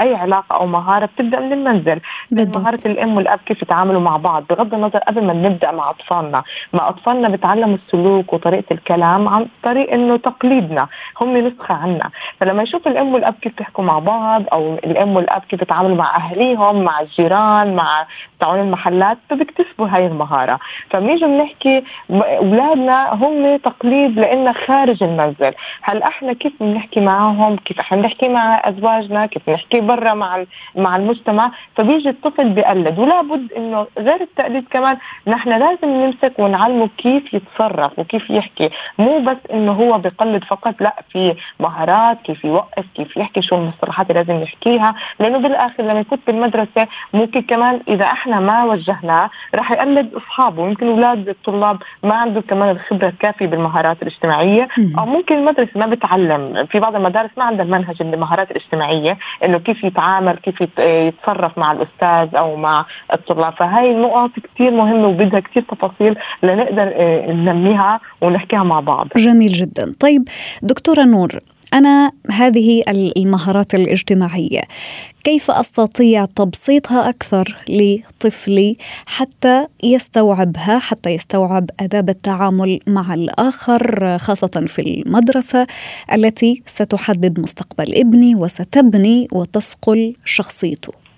أي 0.00 0.14
علاقة 0.14 0.56
أو 0.56 0.66
مهارة 0.66 1.06
بتبدأ 1.06 1.40
من 1.40 1.52
المنزل. 1.52 2.00
بالضبط. 2.30 2.58
مهارة 2.58 2.80
الأم 2.86 3.16
والأب 3.16 3.38
كيف 3.46 3.62
يتعاملوا 3.62 4.00
مع 4.00 4.16
بعض 4.16 4.44
بغض 4.50 4.74
النظر 4.74 4.98
قبل 4.98 5.24
ما 5.24 5.32
نبدأ 5.32 5.70
مع 5.70 5.90
أطفالنا. 5.90 6.42
مع 6.72 6.88
أطفالنا 6.88 7.28
بتعلموا 7.70 7.78
السلوك 7.86 8.32
وطريقة 8.32 8.72
الكلام 8.72 9.28
عن 9.28 9.46
طريق 9.62 9.92
إنه 9.92 10.16
تقليدنا 10.16 10.88
هم 11.20 11.36
نسخة 11.36 11.74
عنا. 11.74 12.10
فلما 12.40 12.62
يشوف 12.62 12.88
الأم 12.88 13.14
والأب 13.14 13.34
كيف 13.42 13.58
بيحكوا 13.58 13.84
مع 13.84 13.98
بعض 13.98 14.42
أو 14.52 14.74
الأم 14.74 15.16
والأب 15.16 15.42
كيف 15.48 15.60
بيتعاملوا 15.60 15.96
مع 15.96 16.16
اهليهم 16.16 16.82
مع 16.84 17.00
الجيران 17.00 17.76
مع 17.76 18.06
تاعون 18.40 18.60
المحلات 18.60 19.18
فبيكتسبوا 19.30 19.88
هاي 19.88 20.06
المهارة. 20.06 20.58
فبنيجي 20.90 21.24
بنحكي 21.24 21.84
اولادنا 22.10 23.14
هم 23.14 23.56
تقليد 23.56 24.18
لنا 24.18 24.52
خارج 24.52 25.02
المنزل. 25.02 25.52
هل 25.82 26.02
إحنا 26.02 26.32
كيف 26.32 26.52
بنحكي 26.60 27.00
معهم؟ 27.00 27.56
كيف 27.56 27.80
إحنا 27.80 27.98
بنحكي 27.98 28.28
مع 28.28 28.68
أزواجنا؟ 28.68 29.26
كيف 29.26 29.42
بنحكي 29.46 29.80
برا 29.80 30.14
مع 30.14 30.44
مع 30.76 30.96
المجتمع؟ 30.96 31.50
فبيجي 31.76 32.08
الطفل 32.08 32.48
بيقلد. 32.48 32.98
ولا 32.98 33.22
بد 33.22 33.52
إنه 33.52 33.86
غير 33.98 34.20
التقليد 34.20 34.64
كمان 34.70 34.96
نحن 35.26 35.50
لازم 35.50 35.88
نمسك 35.88 36.32
ونعلمه 36.38 36.88
كيف 36.98 37.34
يتصرف 37.34 37.59
وكيف 37.98 38.30
يحكي. 38.30 38.70
مو 38.98 39.18
بس 39.18 39.36
إنه 39.52 39.72
هو 39.72 39.98
بيقلد 39.98 40.44
فقط 40.44 40.74
لا 40.80 40.94
في 41.12 41.34
مهارات 41.60 42.18
كيف 42.24 42.44
يوقف 42.44 42.84
كيف 42.94 43.16
يحكي 43.16 43.42
شو 43.42 43.56
المصطلحات 43.56 44.10
اللي 44.10 44.22
لازم 44.22 44.42
يحكيها 44.42 44.94
لأنه 45.20 45.38
بالآخر 45.38 45.82
لما 45.82 46.00
يكون 46.00 46.18
بالمدرسة 46.26 46.86
ممكن 47.14 47.42
كمان 47.42 47.80
إذا 47.88 48.04
إحنا 48.04 48.30
إحنا 48.30 48.40
ما 48.40 48.64
وجهناه 48.64 49.30
راح 49.54 49.70
يقلد 49.72 50.14
أصحابه. 50.14 50.68
يمكن 50.68 50.86
أولاد 50.86 51.28
الطلاب 51.28 51.78
ما 52.02 52.14
عندهم 52.14 52.42
كمان 52.42 52.70
الخبرة 52.70 53.08
الكافية 53.08 53.46
بالمهارات 53.46 54.02
الاجتماعية 54.02 54.68
أو 54.98 55.06
ممكن 55.06 55.34
المدرسة 55.38 55.70
ما 55.80 55.86
بتعلم. 55.86 56.66
في 56.66 56.80
بعض 56.80 56.96
المدارس 56.96 57.30
ما 57.36 57.44
عندها 57.44 57.64
المنهج 57.64 57.96
المهارات 58.02 58.50
الاجتماعية 58.50 59.18
إنه 59.44 59.58
كيف 59.58 59.84
يتعامل 59.84 60.36
كيف 60.36 60.60
يتصرف 60.78 61.58
مع 61.58 61.72
الأستاذ 61.72 62.36
أو 62.36 62.56
مع 62.56 62.84
الطلاب. 63.12 63.52
فهي 63.52 63.90
النقط 63.90 64.30
كثير 64.54 64.70
مهمة 64.70 65.08
وبدها 65.08 65.40
كثير 65.40 65.62
تفاصيل 65.62 66.16
لنقدر 66.42 66.92
آه، 66.94 67.30
ننميها 67.52 68.00
ونحكيها 68.20 68.62
مع 68.62 68.80
بعض. 68.80 69.08
جميل 69.16 69.52
جدا. 69.52 69.92
طيب 70.00 70.28
دكتورة 70.62 71.04
نور 71.04 71.40
أنا 71.74 72.12
هذه 72.30 72.82
المهارات 73.16 73.74
الاجتماعية 73.74 74.60
كيف 75.24 75.50
أستطيع 75.50 76.24
تبسيطها 76.24 77.08
أكثر 77.08 77.56
لطفلي 77.68 78.76
حتى 79.06 79.66
يستوعبها 79.84 80.78
حتى 80.78 81.10
يستوعب 81.10 81.70
أداب 81.80 82.08
التعامل 82.08 82.80
مع 82.86 83.14
الآخر 83.14 84.18
خاصة 84.18 84.64
في 84.66 84.82
المدرسة 84.82 85.66
التي 86.12 86.62
ستحدد 86.66 87.40
مستقبل 87.40 87.94
ابني 87.94 88.34
وستبني 88.34 89.28
وتصقل 89.32 90.14
شخصيته؟ 90.24 91.09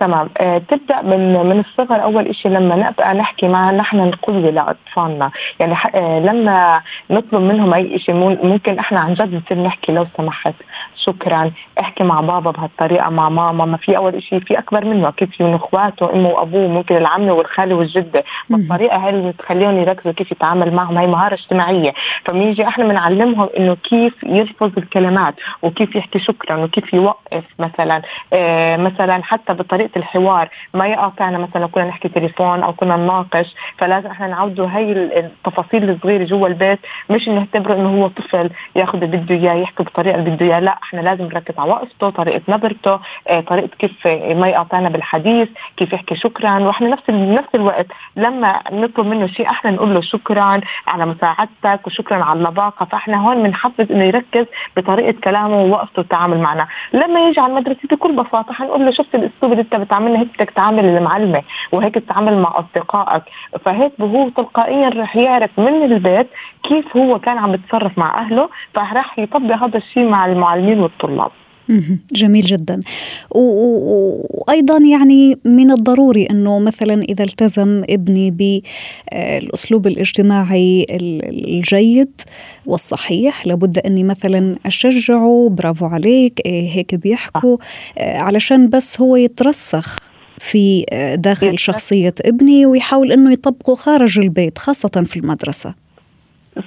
تمام. 0.00 0.28
آه 0.38 0.58
تبدأ 0.58 1.02
من 1.02 1.32
من 1.46 1.60
الصغر 1.60 2.02
أول 2.02 2.34
شيء 2.34 2.52
لما 2.52 2.76
نبقى 2.76 3.14
نحكي 3.14 3.48
مع 3.48 3.70
نحن 3.70 4.00
القدوه 4.00 4.50
لأطفالنا. 4.50 5.30
يعني 5.60 5.74
آه 5.94 6.18
لما 6.20 6.80
نطلب 7.10 7.40
منهم 7.42 7.74
أي 7.74 7.98
شيء 7.98 8.14
ممكن 8.46 8.78
إحنا 8.78 9.00
عن 9.00 9.14
جد 9.14 9.34
نصير 9.34 9.62
نحكي 9.62 9.92
لو 9.92 10.06
سمحت. 10.16 10.54
شكرا. 10.96 11.50
احكي 11.80 12.04
مع 12.04 12.20
بابا 12.20 12.50
بهالطريقة 12.50 13.10
مع 13.10 13.28
ماما. 13.28 13.64
ما 13.64 13.76
في 13.76 13.96
أول 13.96 14.22
شيء 14.22 14.40
في 14.40 14.58
أكبر 14.58 14.84
منه. 14.84 15.10
كيف 15.10 15.30
في 15.30 15.44
من 15.44 15.54
إخواته 15.54 16.12
إمه 16.12 16.28
وأبوه 16.28 16.68
ممكن 16.68 16.96
العمه 16.96 17.32
والخاله 17.32 17.74
والجدة. 17.74 18.24
فالطريقة 18.50 18.96
هاي 18.96 19.10
اللي 19.10 19.32
بتخليهم 19.32 19.78
يركزوا 19.78 20.12
كيف 20.12 20.32
يتعامل 20.32 20.74
معهم. 20.74 20.98
هي 20.98 21.06
مهارة 21.06 21.34
اجتماعية. 21.34 21.94
فبنيجي 22.24 22.68
إحنا 22.68 22.84
بنعلمهم 22.84 23.48
إنه 23.58 23.76
كيف 23.84 24.24
يلفظ 24.24 24.70
الكلمات 24.78 25.34
وكيف 25.62 25.96
يحكي 25.96 26.18
شكرا 26.18 26.56
وكيف 26.56 26.94
يوقف 26.94 27.44
مثلا. 27.58 28.02
آه 28.32 28.76
مثلا 28.76 29.22
حتى 29.22 29.52
بطريقه 29.52 29.85
طريقة 29.86 29.98
الحوار 29.98 30.48
ما 30.74 30.86
يقاطعنا 30.86 31.38
مثلا 31.38 31.66
كنا 31.66 31.84
نحكي 31.84 32.08
تليفون 32.08 32.62
أو 32.62 32.72
كنا 32.72 32.96
نناقش 32.96 33.54
فلازم 33.78 34.10
إحنا 34.10 34.26
نعودوا 34.26 34.68
هي 34.68 34.92
التفاصيل 34.92 35.90
الصغيرة 35.90 36.24
جوا 36.24 36.48
البيت 36.48 36.78
مش 37.10 37.28
نعتبره 37.28 37.74
إنه 37.74 38.02
هو 38.02 38.08
طفل 38.08 38.50
ياخذ 38.76 39.02
اللي 39.02 39.16
بده 39.16 39.34
إياه 39.34 39.54
يحكي 39.54 39.82
بالطريقة 39.82 40.18
اللي 40.18 40.30
بده 40.30 40.46
إياه 40.46 40.60
لا 40.60 40.78
إحنا 40.82 41.00
لازم 41.00 41.24
نركز 41.24 41.58
على 41.58 41.70
وقفته 41.70 42.10
طريقة 42.10 42.40
نبرته 42.48 43.00
آه، 43.28 43.40
طريقة 43.40 43.68
كيف 43.78 44.06
ما 44.36 44.48
يقاطعنا 44.48 44.88
بالحديث 44.88 45.48
كيف 45.76 45.92
يحكي 45.92 46.16
شكرا 46.16 46.58
وإحنا 46.58 46.88
نفس 46.88 47.10
نفس 47.10 47.48
الوقت 47.54 47.86
لما 48.16 48.60
نطلب 48.72 49.06
منه 49.06 49.26
شيء 49.26 49.50
إحنا 49.50 49.70
نقول 49.70 49.94
له 49.94 50.00
شكرا 50.00 50.60
على 50.86 51.06
مساعدتك 51.06 51.86
وشكرا 51.86 52.24
على 52.24 52.38
اللباقة 52.38 52.86
فإحنا 52.86 53.16
هون 53.16 53.42
بنحفز 53.42 53.92
إنه 53.92 54.04
يركز 54.04 54.46
بطريقة 54.76 55.20
كلامه 55.24 55.62
ووقفته 55.62 55.98
والتعامل 55.98 56.38
معنا. 56.38 56.66
لما 56.92 57.28
يجي 57.28 57.40
على 57.40 57.52
المدرسة 57.52 57.80
بكل 57.90 58.12
بساطة 58.16 58.52
حنقول 58.52 58.84
له 58.84 58.90
شفت 58.90 59.14
الأسلوب 59.14 59.52
اللي 59.52 59.62
انت 59.76 59.84
بتعاملني 59.84 60.18
هيك 60.18 60.28
بدك 60.34 60.50
تعامل 60.50 60.84
المعلمة 60.84 61.42
وهيك 61.72 61.94
تتعامل 61.94 62.38
مع 62.38 62.58
أصدقائك. 62.58 63.22
فهيك 63.64 63.92
هو 64.00 64.28
تلقائيا 64.28 64.88
رح 64.88 65.16
يعرف 65.16 65.50
من 65.58 65.82
البيت 65.82 66.28
كيف 66.62 66.96
هو 66.96 67.18
كان 67.18 67.38
عم 67.38 67.54
يتصرف 67.54 67.98
مع 67.98 68.20
أهله 68.20 68.48
فراح 68.74 69.18
يطبق 69.18 69.54
هذا 69.54 69.76
الشيء 69.76 70.08
مع 70.08 70.26
المعلمين 70.26 70.80
والطلاب. 70.80 71.30
جميل 72.12 72.44
جدا. 72.44 72.80
وأيضا 73.30 74.78
يعني 74.78 75.38
من 75.44 75.70
الضروري 75.70 76.26
إنه 76.30 76.58
مثلا 76.58 77.02
إذا 77.02 77.24
التزم 77.24 77.82
ابني 77.90 78.30
بالأسلوب 78.30 79.86
الاجتماعي 79.86 80.86
الجيد 80.90 82.20
والصحيح 82.66 83.46
لابد 83.46 83.78
إني 83.78 84.04
مثلا 84.04 84.56
أشجعه 84.66 85.48
برافو 85.52 85.86
عليك 85.86 86.40
إيه 86.46 86.70
هيك 86.70 86.94
بيحكوا 86.94 87.56
آه، 87.98 88.18
علشان 88.18 88.68
بس 88.68 89.00
هو 89.00 89.16
يترسخ 89.16 89.98
في 90.38 90.86
آه، 90.90 91.14
داخل 91.14 91.58
شخصية 91.58 92.14
ابني 92.20 92.66
ويحاول 92.66 93.12
إنه 93.12 93.32
يطبقه 93.32 93.74
خارج 93.74 94.18
البيت 94.18 94.58
خاصة 94.58 95.04
في 95.06 95.16
المدرسة. 95.16 95.85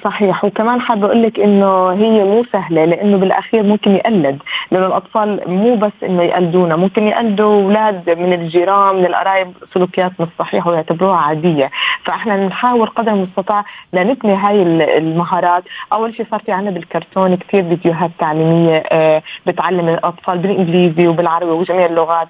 صحيح. 0.04 0.46
وكمان 0.46 0.82
حابة 0.82 1.06
أقول 1.08 1.24
لك 1.24 1.40
إنه 1.40 1.90
هي 1.92 2.24
مو 2.24 2.44
سهلة 2.54 2.86
لأنه 2.86 3.18
بالأخير 3.18 3.64
ممكن 3.64 3.96
يقلد 3.96 4.40
لأنه 4.72 4.86
الأطفال 4.88 5.42
مو 5.48 5.76
بس 5.76 5.92
إنه 6.04 6.24
يقلدونا 6.24 6.76
ممكن 6.76 7.08
يقلدوا 7.08 7.64
أولاد 7.64 8.10
من 8.10 8.34
الجيران 8.34 8.96
من 8.96 9.06
القرايب 9.06 9.54
سلوكيات 9.74 10.12
مش 10.20 10.28
صحيحه 10.40 10.70
ويعتبروها 10.70 11.18
عادية. 11.18 11.72
فإحنا 12.06 12.48
نحاول 12.48 12.88
قدر 12.88 13.12
المستطاع 13.12 13.66
لنبني 13.94 14.36
هاي 14.36 14.62
المهارات. 14.98 15.64
أول 15.94 16.16
شيء 16.16 16.26
صار 16.32 16.40
في 16.40 16.52
عندنا 16.52 16.72
بالكرتون 16.72 17.36
كثير 17.36 17.64
فيديوهات 17.64 18.12
تعليمية 18.20 18.84
آه، 18.92 19.22
بتعلم 19.48 19.90
الأطفال 19.90 20.38
بالإنجليزي 20.38 21.08
وبالعربي 21.08 21.52
وجميع 21.52 21.86
اللغات 21.86 22.28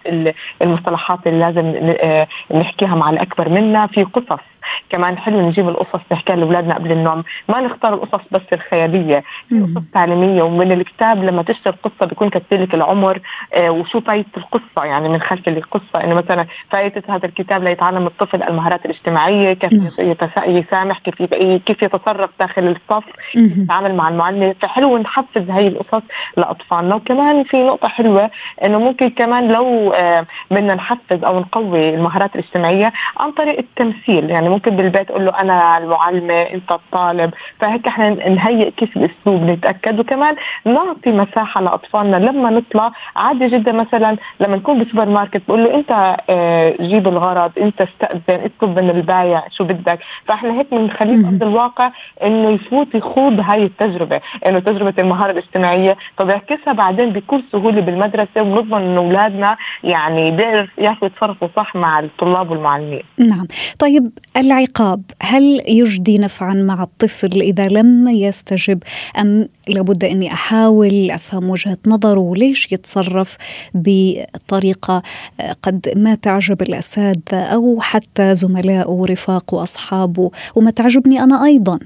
المصطلحات 0.61 1.19
اللي 1.27 1.39
لازم 1.39 1.73
آه، 2.01 2.27
نحكيها 2.53 2.95
مع 2.95 3.09
الأكبر 3.09 3.49
منا. 3.49 3.87
في 3.87 4.03
قصص 4.03 4.39
كمان 4.89 5.17
حلو 5.17 5.41
نجيب 5.41 5.69
القصص 5.69 5.99
نحكيها 6.11 6.35
لأولادنا 6.35 6.75
قبل 6.75 6.91
النوم. 6.91 7.23
ما 7.49 7.61
نختار 7.61 7.93
القصص 7.93 8.23
بس 8.31 8.41
الخيالية. 8.53 9.23
في 9.49 9.59
قصص 9.61 9.91
تعليمية 9.93 10.43
ومن 10.43 10.71
الكتاب 10.71 11.23
لما 11.23 11.43
تشتري 11.43 11.73
القصة 11.73 12.05
بيكون 12.05 12.29
كاتب 12.29 12.61
لك 12.61 12.73
العمر 12.73 13.19
آه 13.53 13.69
وشو 13.69 14.01
فايدة 14.01 14.27
القصة 14.37 14.83
يعني 14.83 15.09
من 15.09 15.21
خلف 15.21 15.47
القصة. 15.47 16.03
إنه 16.03 16.15
مثلا 16.15 16.45
فائده 16.69 17.03
هذا 17.09 17.25
الكتاب 17.25 17.63
ليتعلم 17.63 18.07
الطفل 18.07 18.43
المهارات 18.43 18.85
الاجتماعية 18.85 19.53
كيف 19.53 19.71
يسامح 20.47 20.99
كيف 20.99 21.33
كيف 21.65 21.81
يتصرف 21.83 22.29
داخل 22.39 22.67
الصف 22.67 23.03
يتعامل 23.35 23.95
مع 23.95 24.09
المعلم. 24.09 24.53
فحلو 24.61 24.97
نحفز 24.97 25.49
هي 25.49 25.67
القصص 25.67 26.03
لأطفالنا. 26.37 26.95
وكمان 26.95 27.43
في 27.43 27.63
نقطة 27.63 27.87
حلوة 27.87 28.29
إنه 28.63 28.79
ممكن 28.79 29.09
كمان 29.09 29.51
لو 29.51 29.93
آه 29.93 30.25
بدنا 30.51 30.75
نحفز 30.75 31.23
أو 31.23 31.39
نقوي 31.39 31.89
المهارات 31.95 32.35
الاجتماعية 32.35 32.93
عن 33.17 33.31
طريق 33.31 33.59
التمثيل. 33.59 34.29
يعني 34.29 34.48
ممكن 34.49 34.75
بالبيت 34.75 35.11
أقول 35.11 35.25
له 35.25 35.41
أنا 35.41 35.77
المعلمة 35.77 36.33
أنت 36.33 36.71
الطالب. 36.71 37.33
فهيك 37.59 37.87
إحنا 37.87 38.29
نهيئ 38.29 38.71
كيف 38.71 38.97
الأسلوب 38.97 39.43
نتأكد. 39.43 39.99
وكمان 39.99 40.35
نعطي 40.65 41.11
مساحة 41.11 41.61
لأطفالنا. 41.61 42.17
لما 42.17 42.49
نطلع 42.49 42.91
عادي 43.15 43.47
جدا 43.47 43.71
مثلا 43.71 44.17
لما 44.39 44.55
نكون 44.55 44.79
بالسوبر 44.79 45.05
ماركت 45.05 45.41
بقول 45.47 45.63
له 45.63 45.75
أنت 45.75 46.17
آه، 46.29 46.75
جيب 46.81 47.07
الغرض 47.07 47.51
أنت 47.59 47.81
استأذن 47.81 48.21
اطلب 48.27 48.79
من 48.79 48.89
البايع 48.89 49.43
شو 49.51 49.63
بدك. 49.63 49.99
فإحنا 50.25 50.59
هيك 50.59 50.67
بنخليه 50.71 51.23
بارض 51.23 51.43
الواقع 51.43 51.91
إنه 52.23 52.49
يفوت 52.49 52.95
يخوض 52.95 53.39
هاي 53.39 53.63
التجربة. 53.63 54.21
إنه 54.45 54.59
تجربة 54.59 54.93
المهارة 54.99 55.31
الاجتماعية. 55.31 55.97
فبيعكسها 56.17 56.73
بعدين 56.73 57.09
بكل 57.09 57.43
سهولة 57.51 57.81
بالمدرسة 57.81 58.41
ونضمن 58.41 58.81
إنه 58.81 58.99
أولادنا 58.99 59.57
يعني 59.83 60.31
بيعرف 60.31 60.69
يعرفوا 60.77 61.07
يتصرفوا 61.07 61.47
صح 61.55 61.75
مع 61.75 61.99
الطلاب 61.99 62.51
والمعلمين. 62.51 63.03
نعم. 63.19 63.47
طيب 63.79 64.11
العقاب. 64.39 65.03
هل 65.21 65.61
يجدي 65.67 66.17
نفعا 66.17 66.53
مع 66.53 66.83
الطفل 66.83 67.41
إذا 67.41 67.67
لم 67.67 68.07
يستجب 68.07 68.83
أم 69.17 69.47
لابد 69.67 70.03
أني 70.03 70.33
أحاول 70.33 71.11
أفهم 71.11 71.49
وجهة 71.49 71.77
نظره؟ 71.87 72.35
ليش 72.35 72.71
يتصرف 72.71 73.37
بطريقة 73.73 75.01
قد 75.61 75.93
ما 75.95 76.15
تعجب 76.15 76.61
الاساتذه 76.61 77.41
أو 77.41 77.77
حتى 77.81 78.35
زملائه 78.35 78.89
ورفاقه 78.89 79.55
واصحابه 79.55 80.31
وما 80.55 80.71
تعجبني 80.71 81.23
أنا 81.23 81.45
أيضا. 81.45 81.79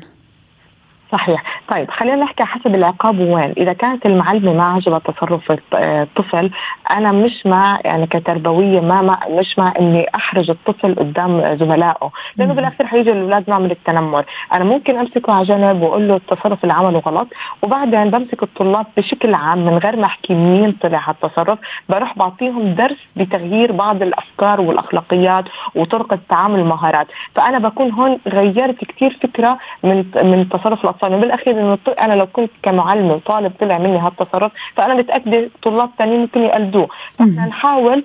صحيح. 1.13 1.43
طيب 1.67 1.91
خلينا 1.91 2.15
نحكي 2.15 2.43
حسب 2.43 2.75
العقاب 2.75 3.19
وين. 3.19 3.53
إذا 3.57 3.73
كانت 3.73 4.05
المعلمة 4.05 4.53
ما 4.53 4.63
عجبها 4.63 4.99
تصرف 4.99 5.51
الطفل 5.73 6.51
أنا 6.91 7.11
مش 7.11 7.45
مع 7.45 7.79
يعني 7.85 8.07
كتربوية 8.07 8.79
ما 8.79 9.01
مع 9.01 9.19
مش 9.29 9.59
مع 9.59 9.73
إني 9.79 10.05
أحرج 10.15 10.49
الطفل 10.49 10.95
قدام 10.95 11.55
زملائه. 11.59 12.11
لأنه 12.37 12.55
بالأخير 12.55 12.87
حيجي 12.87 13.11
الأولاد 13.11 13.49
نوع 13.49 13.59
من 13.59 13.71
التنمر. 13.71 14.25
أنا 14.53 14.63
ممكن 14.63 14.97
أمسكه 14.97 15.33
على 15.33 15.45
جنب 15.45 15.81
وأقول 15.81 16.07
له 16.07 16.15
التصرف 16.15 16.63
اللي 16.63 16.73
عمله 16.73 16.99
غلط 16.99 17.27
وبعدين 17.61 18.09
بمسك 18.09 18.43
الطلاب 18.43 18.85
بشكل 18.97 19.33
عام 19.33 19.65
من 19.65 19.77
غير 19.77 19.95
ما 19.95 20.05
أحكي 20.05 20.33
مين 20.33 20.71
طلع 20.71 20.97
على 21.07 21.15
التصرف 21.23 21.59
بروح 21.89 22.17
بعطيهم 22.17 22.73
درس 22.73 22.97
بتغيير 23.15 23.71
بعض 23.71 24.01
الأفكار 24.01 24.61
والأخلاقيات 24.61 25.45
وطرق 25.75 26.13
التعامل 26.13 26.59
المهارات 26.59 27.07
فأنا 27.35 27.59
بكون 27.59 27.91
هون 27.91 28.19
غيرت 28.27 28.85
كثير 28.85 29.17
فكرة 29.23 29.57
من 29.83 30.05
من 30.23 30.49
تصرف 30.49 30.83
الأطفال 30.83 31.02
يعني 31.07 31.21
بالاخير 31.21 31.59
إنه 31.59 31.77
أنا 31.99 32.13
لو 32.13 32.27
كنت 32.27 32.51
كمعلمه 32.63 33.13
وطالب 33.13 33.51
طلع 33.59 33.77
مني 33.77 33.97
هالتصرف 33.97 34.51
فأنا 34.75 34.93
متاكده 34.93 35.49
طلاب 35.63 35.89
ثانيين 35.97 36.19
ممكن 36.21 36.41
يقلدوه. 36.41 36.87
فإحنا 37.13 37.45
نحاول 37.47 38.03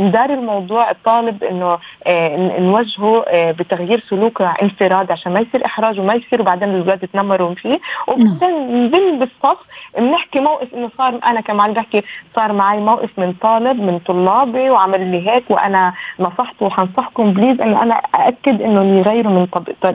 نداري 0.00 0.34
الموضوع 0.34 0.90
الطالب 0.90 1.44
إنه 1.44 1.78
آه، 2.06 2.60
نوجهه 2.60 3.24
آه، 3.28 3.50
بتغيير 3.52 4.00
سلوكه 4.08 4.54
انفراد 4.62 5.12
عشان 5.12 5.32
ما 5.32 5.40
يصير 5.40 5.64
إحراج 5.66 6.00
وما 6.00 6.14
يصير 6.14 6.42
بعدين 6.42 6.68
الاولاد 6.68 7.02
يتنمروا 7.02 7.54
فيه. 7.54 7.78
وبعدين 8.08 8.90
بين 8.90 9.18
بالصف 9.18 9.58
بنحكي 9.98 10.40
موقف 10.40 10.74
إنه 10.74 10.90
صار 10.98 11.20
أنا 11.24 11.40
كمعلم 11.40 11.72
بحكي 11.74 12.02
صار 12.34 12.52
معي 12.52 12.80
موقف 12.80 13.10
من 13.18 13.32
طالب 13.32 13.80
من 13.80 13.98
طلابي 13.98 14.70
وعمل 14.70 15.10
لي 15.10 15.30
هيك 15.30 15.44
وأنا 15.50 15.94
نصحته 16.20 16.66
وحنصحكم 16.66 17.32
بليز 17.32 17.60
انه 17.60 17.82
أنا 17.82 17.94
أأكد 17.94 18.62
إنه 18.62 18.98
يغيروا 18.98 19.32
من 19.32 19.46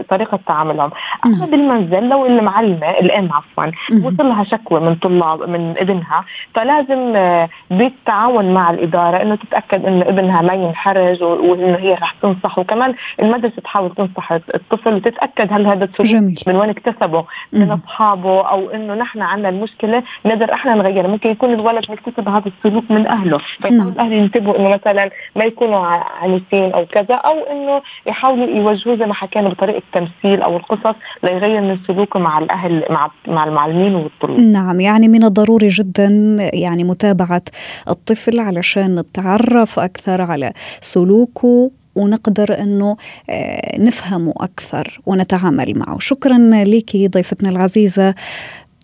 طريقة 0.10 0.40
تعاملهم. 0.48 0.92
أما 1.26 1.46
بالمنزل 1.46 2.05
لو 2.10 2.26
المعلمه 2.26 2.90
الام 2.90 3.30
عفوا 3.34 3.66
وصل 4.04 4.26
لها 4.26 4.44
شكوى 4.44 4.80
من 4.80 4.96
طلاب 4.96 5.50
من 5.50 5.76
ابنها 5.78 6.26
فلازم 6.54 7.16
آه، 7.16 7.50
بالتعاون 7.72 8.54
مع 8.54 8.70
الإدارة 8.70 9.22
إنه 9.22 9.36
تتأكد 9.36 9.86
إنه 9.86 10.02
ابنها 10.02 10.42
ما 10.42 10.54
ينحرج 10.54 11.24
وإنه 11.24 11.78
هي 11.78 11.94
رح 11.94 12.16
تنصح. 12.22 12.60
وكمان 12.60 12.94
المدرسة 13.20 13.62
تحاول 13.62 13.94
تنصح 13.94 14.32
الطفل 14.32 14.94
وتتأكد 14.94 15.54
هل 15.54 15.68
هذا 15.68 15.84
السلوك 15.86 16.48
من 16.48 16.56
وين 16.56 16.70
اكتسبه 16.70 17.26
من 17.54 17.72
أصحابه 17.72 18.42
أو 18.42 18.70
إنه 18.70 18.94
نحن 18.94 19.22
عندنا 19.22 19.50
المشكلة 19.50 20.04
نقدر 20.26 20.54
إحنا 20.54 20.76
نغيرها. 20.76 21.08
ممكن 21.08 21.30
يكون 21.30 21.54
الولد 21.54 21.86
مكتسب 21.90 22.30
هذا 22.30 22.52
السلوك 22.58 22.92
من 22.92 23.08
أهله. 23.08 23.38
فيكون 23.38 23.78
نعم. 23.78 23.88
الأهل 23.88 24.14
ينتبهوا 24.14 24.60
إنه 24.60 24.70
مثلا 24.70 25.10
ما 25.36 25.46
يكونوا 25.46 25.86
عنيفين 26.22 26.74
أو 26.74 26.86
كذا 26.86 27.16
أو 27.16 27.40
إنه 27.52 27.82
يحاولوا 28.06 28.48
يوجهوه 28.48 28.96
زي 28.96 29.06
ما 29.06 29.14
حكينا 29.14 29.50
بطريقة 29.50 29.82
تمثيل 29.94 30.42
أو 30.42 30.58
القصص 30.58 30.96
ليغير 31.24 31.62
من 31.62 31.72
سلوكه 31.88 32.20
مع 32.20 32.40
الأهل 32.40 32.84
مع 32.90 33.12
مع 33.28 33.44
المعلمين 33.44 33.96
والطلاب. 33.96 34.40
نعم 34.40 34.80
يعني 34.80 35.08
من 35.08 35.24
الضروري 35.24 35.68
جدا 35.68 36.38
يعني 36.54 36.84
متابعة 36.84 37.42
الطفل 37.90 38.40
علشان 38.40 38.96
نتعرف 39.00 39.80
أكثر 39.80 40.22
على 40.22 40.54
سلوكه 40.82 41.72
ونقدر 41.96 42.60
إنه 42.60 42.98
آه، 43.30 43.80
نفهمه 43.80 44.34
أكثر 44.38 45.00
ونتعامل 45.06 45.74
معه. 45.76 46.00
شكرا 46.00 46.38
لك 46.64 46.96
ضيفتنا 46.96 47.50
العزيزة 47.50 48.16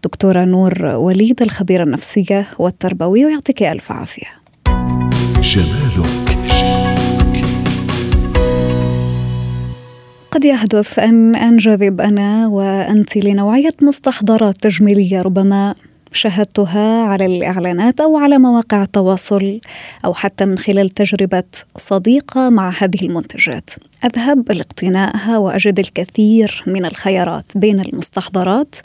دكتورة 0.04 0.44
نور 0.46 0.86
وليد 0.86 1.42
الخبيرة 1.42 1.84
النفسية 1.84 2.46
والتربوية 2.60 3.26
ويعطيك 3.26 3.64
ألف 3.64 3.92
عافية. 3.92 4.28
جمالك. 5.42 6.91
قد 10.32 10.46
يحدث 10.46 11.00
أن 11.00 11.36
أنجذب 11.36 12.02
أنا 12.02 12.48
وأنت 12.48 13.18
لنوعية 13.18 13.74
مستحضرات 13.82 14.56
تجميلية 14.56 15.22
ربما 15.22 15.76
شاهدتها 16.14 17.04
على 17.04 17.26
الإعلانات 17.26 18.02
أو 18.02 18.18
على 18.18 18.38
مواقع 18.38 18.84
التواصل 18.84 19.60
أو 20.06 20.14
حتى 20.14 20.46
من 20.46 20.58
خلال 20.58 20.90
تجربة 20.90 21.44
صديقة 21.78 22.50
مع 22.50 22.74
هذه 22.80 23.02
المنتجات. 23.02 23.70
أذهب 24.06 24.52
لاقتنائها 24.52 25.38
وأجد 25.38 25.80
الكثير 25.80 26.64
من 26.68 26.86
الخيارات 26.86 27.58
بين 27.58 27.80
المستحضرات 27.80 28.76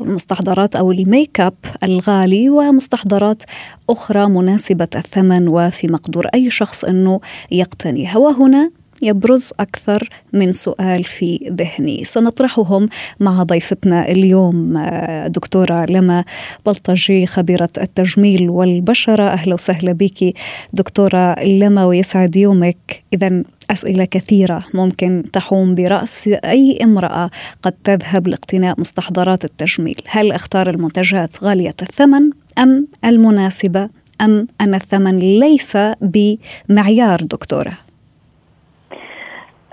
المستحضرات 0.00 0.76
أو 0.76 0.92
الميك 0.92 1.40
أب 1.40 1.54
الغالي 1.82 2.50
ومستحضرات 2.50 3.42
أخرى 3.90 4.26
مناسبة 4.26 4.88
الثمن 4.96 5.48
وفي 5.48 5.86
مقدور 5.86 6.26
أي 6.34 6.50
شخص 6.50 6.84
أنه 6.84 7.20
يقتنيها. 7.50 8.18
وهنا 8.18 8.70
يبرز 9.02 9.52
أكثر 9.60 10.08
من 10.32 10.52
سؤال 10.52 11.04
في 11.04 11.54
ذهني. 11.58 12.04
سنطرحهم 12.04 12.88
مع 13.20 13.42
ضيفتنا 13.42 14.08
اليوم 14.08 14.76
آه، 14.76 15.26
دكتورة 15.26 15.86
لما 15.90 16.24
بلطجي 16.66 17.26
خبيرة 17.26 17.70
التجميل 17.78 18.50
والبشرة. 18.50 19.22
أهلا 19.22 19.54
وسهلا 19.54 19.92
بك 19.92 20.34
دكتورة 20.72 21.44
لما 21.44 21.84
ويسعد 21.84 22.36
يومك. 22.36 23.02
إذا 23.12 23.42
أسئلة 23.70 24.04
كثيرة 24.04 24.64
ممكن 24.74 25.24
تحوم 25.32 25.74
برأس 25.74 26.28
أي 26.28 26.78
امرأة 26.82 27.30
قد 27.62 27.72
تذهب 27.84 28.28
لاقتناء 28.28 28.80
مستحضرات 28.80 29.44
التجميل. 29.44 29.96
هل 30.06 30.32
أختار 30.32 30.70
المنتجات 30.70 31.44
غالية 31.44 31.74
الثمن 31.82 32.30
أم 32.58 32.86
المناسبة؟ 33.04 33.88
أم 34.20 34.46
أن 34.60 34.74
الثمن 34.74 35.18
ليس 35.18 35.78
بمعيار 36.00 37.22
دكتورة؟ 37.22 37.89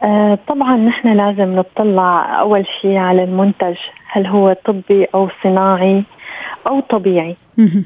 آه 0.03 0.37
طبعا 0.47 0.75
نحن 0.77 1.07
لازم 1.13 1.55
نطلع 1.55 2.39
أول 2.39 2.65
شيء 2.81 2.97
على 2.97 3.23
المنتج 3.23 3.75
هل 4.11 4.27
هو 4.27 4.55
طبي 4.65 5.05
أو 5.15 5.29
صناعي 5.43 6.03
أو 6.67 6.79
طبيعي. 6.79 7.35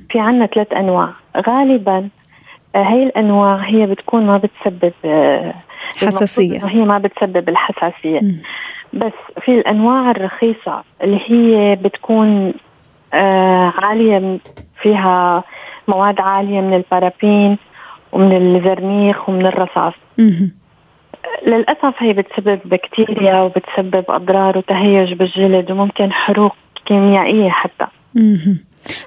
في 0.09 0.19
عنا 0.19 0.45
ثلاث 0.45 0.73
أنواع. 0.73 1.09
غالبا 1.47 2.09
آه 2.75 2.83
هي 2.83 3.03
الأنواع 3.03 3.55
هي 3.55 3.85
بتكون 3.85 4.25
ما 4.25 4.37
بتسبب 4.37 4.93
آه 5.05 5.53
حساسية. 5.97 6.65
هي 6.67 6.79
ما 6.85 6.97
بتسبب 6.97 7.49
الحساسية. 7.49 8.19
بس 8.93 9.13
في 9.41 9.51
الأنواع 9.51 10.11
الرخيصة 10.11 10.83
اللي 11.03 11.19
هي 11.27 11.75
بتكون 11.75 12.53
عالية 13.83 14.37
فيها 14.81 15.43
مواد 15.87 16.21
عالية 16.21 16.61
من 16.61 16.73
البارابين 16.73 17.57
ومن 18.11 18.31
الزرنيخ 18.37 19.29
ومن 19.29 19.45
الرصاص. 19.45 19.93
للأسف 21.47 21.93
هي 21.97 22.13
بتسبب 22.13 22.59
بكتيريا 22.65 23.41
وبتسبب 23.41 24.05
أضرار 24.09 24.57
وتهيج 24.57 25.13
بالجلد 25.13 25.71
وممكن 25.71 26.11
حروق 26.11 26.55
كيميائية 26.85 27.49
حتى. 27.49 27.87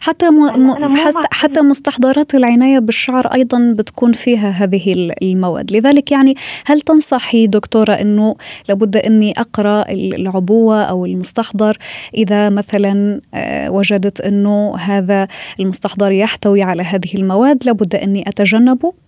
حتى 0.01 0.31
م... 0.31 0.97
حتى, 0.97 1.29
حتى 1.33 1.61
مستحضرات 1.61 2.35
العناية 2.35 2.79
بالشعر 2.79 3.27
أيضا 3.27 3.75
بتكون 3.79 4.13
فيها 4.13 4.51
هذه 4.51 5.13
المواد. 5.23 5.73
لذلك 5.73 6.13
يعني 6.13 6.35
هل 6.67 6.81
تنصحي 6.81 7.47
دكتورة 7.47 7.93
إنه 7.93 8.37
لابد 8.69 8.97
إني 8.97 9.33
أقرأ 9.39 9.85
العبوة 9.91 10.83
أو 10.83 11.07
المستحضر 11.07 11.77
إذا 12.15 12.49
مثلا 12.49 13.21
آه، 13.35 13.71
وجدت 13.71 14.21
إنه 14.21 14.77
هذا 14.77 15.29
المستحضر 15.61 16.13
يحتوي 16.13 16.63
على 16.63 16.83
هذه 16.83 17.15
المواد 17.15 17.67
لابد 17.67 17.95
إني 17.95 18.25
أتجنبه؟ 18.29 19.04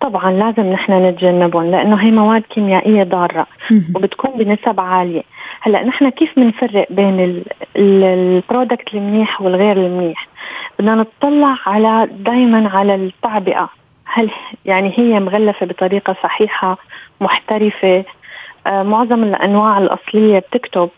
طبعا 0.00 0.32
لازم 0.32 0.72
نحن 0.72 0.92
نتجنبهم 0.92 1.70
لأنه 1.70 1.96
هي 1.96 2.10
مواد 2.10 2.42
كيميائية 2.42 3.02
ضارة 3.02 3.46
وبتكون 3.94 4.30
بنسب 4.30 4.80
عالية. 4.80 5.22
هلأ 5.60 5.84
نحن 5.84 6.08
كيف 6.08 6.38
بنفرق 6.38 6.86
بين 6.90 7.42
البرودكت 7.76 8.94
المنيح 8.94 9.42
والغير 9.42 9.76
المنيح؟ 9.76 10.28
بدنا 10.78 10.94
نطلع 10.94 11.56
على 11.66 12.08
دائما 12.12 12.70
على 12.74 12.94
التعبئة. 12.94 13.68
هل 14.06 14.30
يعني 14.64 14.92
هي 14.96 15.20
مغلفة 15.20 15.66
بطريقة 15.66 16.16
صحيحة 16.22 16.78
محترفة؟ 17.20 18.04
آه 18.66 18.82
معظم 18.82 19.22
الأنواع 19.22 19.78
الأصلية 19.78 20.38
بتكتب 20.38 20.90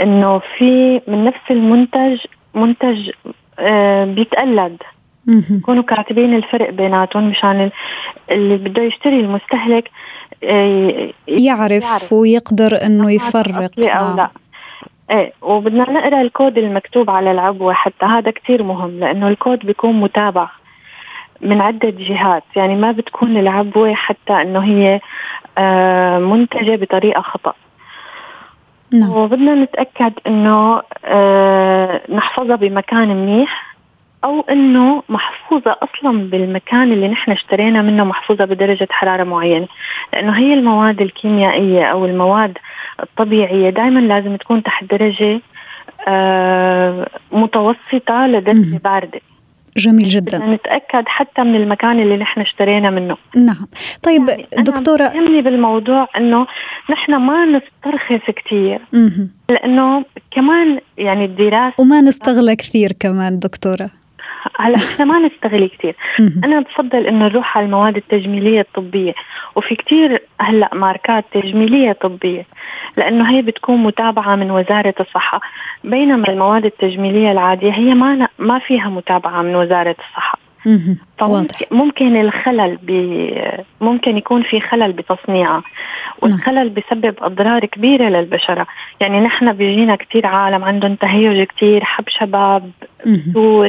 إنه 0.00 0.38
في 0.38 1.00
من 1.08 1.24
نفس 1.24 1.50
المنتج 1.50 2.18
منتج 2.54 3.10
آه 3.58 4.04
بيتقلد. 4.04 4.82
يكونوا 5.28 5.82
كاتبين 5.82 6.34
الفرق 6.34 6.70
بيناتهم 6.70 7.30
مشان 7.30 7.70
اللي 8.30 8.56
بده 8.56 8.82
يشتري 8.82 9.20
المستهلك 9.20 9.90
آه، 10.44 11.10
يعرف, 11.28 11.84
يعرف 11.84 12.12
ويقدر 12.12 12.86
إنه 12.86 13.10
يفرق. 13.12 13.70
أو 13.78 14.06
نعم. 14.06 14.16
لا. 14.16 14.30
إيه 15.10 15.32
وبدنا 15.42 15.90
نقرأ 15.90 16.20
الكود 16.22 16.58
المكتوب 16.58 17.10
على 17.10 17.30
العبوة 17.30 17.72
حتى 17.72 18.06
هذا 18.06 18.30
كثير 18.30 18.62
مهم 18.62 19.00
لأنه 19.00 19.28
الكود 19.28 19.58
بيكون 19.58 20.00
متابع 20.00 20.48
من 21.40 21.60
عدة 21.60 21.90
جهات. 21.90 22.42
يعني 22.56 22.76
ما 22.76 22.92
بتكون 22.92 23.36
العبوة 23.36 23.94
حتى 23.94 24.32
إنه 24.32 24.64
هي 24.64 25.00
آه، 25.58 26.18
منتجة 26.18 26.76
بطريقة 26.76 27.20
خطأ. 27.20 27.54
نعم. 28.92 29.10
وبدنا 29.10 29.54
نتأكد 29.54 30.12
إنه 30.26 30.82
آه، 31.04 32.00
نحفظها 32.08 32.56
بمكان 32.56 33.08
منيح. 33.08 33.75
أو 34.24 34.40
إنه 34.40 35.02
محفوظة 35.08 35.76
أصلا 35.82 36.30
بالمكان 36.30 36.92
اللي 36.92 37.08
نحن 37.08 37.30
اشترينا 37.30 37.82
منه 37.82 38.04
محفوظة 38.04 38.44
بدرجة 38.44 38.88
حرارة 38.90 39.24
معينة. 39.24 39.68
لأنه 40.12 40.38
هي 40.38 40.54
المواد 40.54 41.00
الكيميائية 41.00 41.84
أو 41.84 42.06
المواد 42.06 42.58
الطبيعية 43.02 43.70
دائما 43.70 44.00
لازم 44.00 44.36
تكون 44.36 44.62
تحت 44.62 44.84
درجة 44.84 45.40
آه 46.08 47.08
متوسطة 47.32 48.26
لدرجة 48.26 48.80
باردة. 48.84 49.20
جميل 49.76 50.08
جدا. 50.08 50.38
نتأكد 50.38 51.08
حتى 51.08 51.42
من 51.42 51.54
المكان 51.54 52.00
اللي 52.00 52.16
نحن 52.16 52.40
اشترينا 52.40 52.90
منه. 52.90 53.16
نعم. 53.36 53.66
طيب 54.02 54.28
يعني 54.28 54.46
دكتوره 54.58 55.04
يهمني 55.04 55.42
بالموضوع 55.42 56.08
إنه 56.16 56.46
نحن 56.90 57.14
ما 57.14 57.44
نسترخص 57.44 58.30
كثير 58.30 58.80
لأنه 59.48 60.04
كمان 60.30 60.80
يعني 60.98 61.24
الدراسه 61.24 61.74
وما 61.78 62.00
نستغلى 62.00 62.56
كثير 62.56 62.92
كمان 63.00 63.38
دكتورة. 63.38 63.90
هلا 64.60 64.76
إحنا 64.76 65.04
ما 65.04 65.18
نستغل 65.18 65.68
كثير 65.68 65.96
أنا 66.44 66.60
بفضل 66.60 67.06
إنه 67.06 67.28
نروح 67.28 67.58
على 67.58 67.66
المواد 67.66 67.96
التجميلية 67.96 68.60
الطبية. 68.60 69.14
وفي 69.56 69.74
كثير 69.74 70.22
هلأ 70.40 70.70
ماركات 70.74 71.24
تجميلية 71.32 71.92
طبية 71.92 72.46
لأنه 72.96 73.30
هي 73.30 73.42
بتكون 73.42 73.82
متابعة 73.82 74.34
من 74.36 74.50
وزارة 74.50 74.94
الصحة. 75.00 75.40
بينما 75.84 76.28
المواد 76.28 76.64
التجميلية 76.64 77.32
العادية 77.32 77.72
هي 77.72 77.94
ما 77.94 78.28
ما 78.38 78.58
فيها 78.58 78.88
متابعة 78.88 79.42
من 79.42 79.56
وزارة 79.56 79.96
الصحة. 80.08 80.38
ممكن 81.70 82.20
الخلل 82.20 82.78
ممكن 83.80 84.16
يكون 84.16 84.42
في 84.42 84.60
خلل 84.60 84.92
بتصنيعها 84.92 85.62
والخلل 86.22 86.68
بسبب 86.68 87.14
أضرار 87.20 87.64
كبيرة 87.64 88.08
للبشرة. 88.08 88.66
يعني 89.00 89.20
نحن 89.20 89.52
بيجينا 89.52 89.96
كثير 89.96 90.26
عالم 90.26 90.64
عندهم 90.64 90.94
تهيج 90.94 91.46
كثير 91.46 91.84
حب 91.84 92.04
شباب 92.08 92.70
دور. 93.34 93.68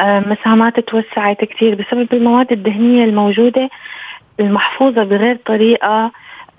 مسامات 0.00 0.80
توسعت 0.80 1.44
كثير 1.44 1.74
بسبب 1.74 2.08
المواد 2.12 2.52
الدهنية 2.52 3.04
الموجودة 3.04 3.68
المحفوظة 4.40 5.04
بغير 5.04 5.38
طريقة 5.46 6.12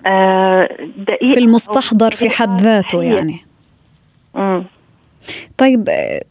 آه، 0.06 0.68
دقيقة 0.96 1.32
في 1.32 1.38
المستحضر 1.38 2.10
في 2.10 2.30
حد 2.30 2.60
ذاته 2.60 3.02
يعني. 3.02 3.40
مم. 4.34 4.64
طيب 5.58 5.88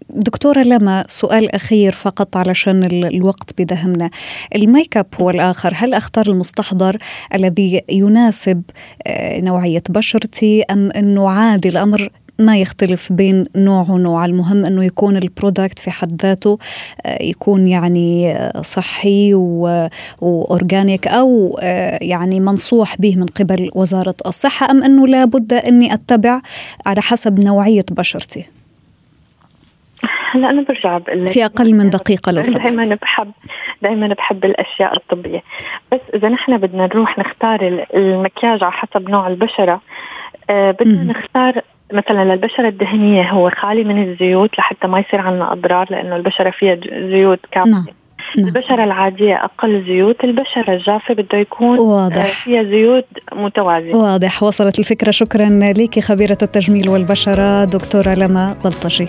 دكتورة 0.09 0.59
لما 0.59 1.03
سؤال 1.07 1.55
أخير 1.55 1.91
فقط 1.91 2.37
علشان 2.37 2.83
الوقت 3.05 3.61
بدهمنا. 3.61 4.09
ال 4.55 4.64
make 4.64 4.97
up 4.97 5.05
هو 5.21 5.29
الآخر. 5.29 5.73
هل 5.75 5.93
أختار 5.93 6.25
المستحضر 6.27 6.97
الذي 7.35 7.81
يناسب 7.89 8.63
آه، 9.07 9.39
نوعية 9.39 9.83
بشرتي 9.89 10.63
أم 10.71 10.91
أنه 10.91 11.29
عادي؟ 11.29 11.69
الأمر 11.69 12.09
ما 12.39 12.57
يختلف 12.57 13.13
بين 13.13 13.45
نوع 13.55 13.85
ونوع 13.89 14.25
المهم 14.25 14.65
أنه 14.65 14.85
يكون 14.85 15.17
ال 15.17 15.25
product 15.25 15.79
في 15.79 15.91
حد 15.91 16.21
ذاته 16.21 16.57
آه، 17.05 17.23
يكون 17.23 17.67
يعني 17.67 18.31
آه، 18.31 18.61
صحي 18.61 19.33
و 19.33 19.55
organic 19.55 21.07
أو 21.07 21.59
آه، 21.61 21.99
يعني 22.01 22.39
منصوح 22.39 22.97
به 23.01 23.15
من 23.15 23.25
قبل 23.25 23.71
وزارة 23.75 24.15
الصحة. 24.25 24.71
أم 24.71 24.83
أنه 24.83 25.07
لابد 25.07 25.53
أني 25.53 25.93
أتبع 25.93 26.41
على 26.85 27.01
حسب 27.01 27.45
نوعية 27.45 27.85
بشرتي؟ 27.91 28.45
هلا 30.31 30.49
أنا 30.49 30.61
برجع 30.61 30.97
بقول 30.97 31.29
في 31.29 31.45
أقل 31.45 31.75
من 31.75 31.89
دقيقة 31.89 32.31
لو 32.31 32.41
سمحت 32.41 32.67
دائما 32.67 32.95
بحب 32.95 33.31
دائما 33.81 34.07
بحب 34.07 34.45
الأشياء 34.45 34.97
الطبية. 34.97 35.43
بس 35.91 35.99
إذا 36.13 36.29
نحن 36.29 36.57
بدنا 36.57 36.85
نروح 36.85 37.19
نختار 37.19 37.85
المكياج 37.93 38.63
على 38.63 38.71
حسب 38.71 39.09
نوع 39.09 39.27
البشرة 39.27 39.81
بدنا 40.49 41.03
نختار 41.03 41.61
مثلا 41.93 42.33
للبشرة 42.33 42.67
الدهنية 42.67 43.31
هو 43.31 43.49
خالي 43.49 43.83
من 43.83 44.03
الزيوت 44.03 44.49
لحتى 44.57 44.87
ما 44.87 44.99
يصير 44.99 45.19
عندنا 45.19 45.53
أضرار 45.53 45.87
لأنه 45.91 46.15
البشرة 46.15 46.49
فيها 46.49 46.77
زيوت 47.09 47.39
كافية 47.51 47.71
نعم. 47.71 47.85
نعم. 48.37 48.47
البشرة 48.47 48.83
العادية 48.83 49.43
أقل 49.43 49.83
زيوت 49.87 50.23
البشرة 50.23 50.73
الجافة 50.73 51.13
بده 51.13 51.37
يكون 51.37 51.79
واضح. 51.79 52.25
فيها 52.25 52.63
زيوت 52.63 53.05
متوازنة 53.33 53.97
واضح 53.97 54.43
وصلت 54.43 54.79
الفكرة 54.79 55.11
شكرا 55.11 55.73
لك 55.77 55.99
خبيرة 55.99 56.37
التجميل 56.41 56.89
والبشرة 56.89 57.65
دكتورة 57.65 58.13
لما 58.13 58.55
بلطجي 58.63 59.07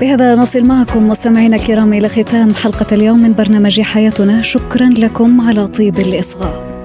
بهذا 0.00 0.34
نصل 0.34 0.66
معكم 0.66 1.08
مستمعينا 1.08 1.56
الكرام 1.56 1.92
إلى 1.92 2.08
ختام 2.08 2.54
حلقة 2.54 2.86
اليوم 2.94 3.18
من 3.18 3.32
برنامج 3.32 3.80
حياتنا 3.80 4.42
شكرا 4.42 4.90
لكم 4.98 5.40
على 5.40 5.66
طيب 5.66 5.98
الإصغاء 5.98 6.77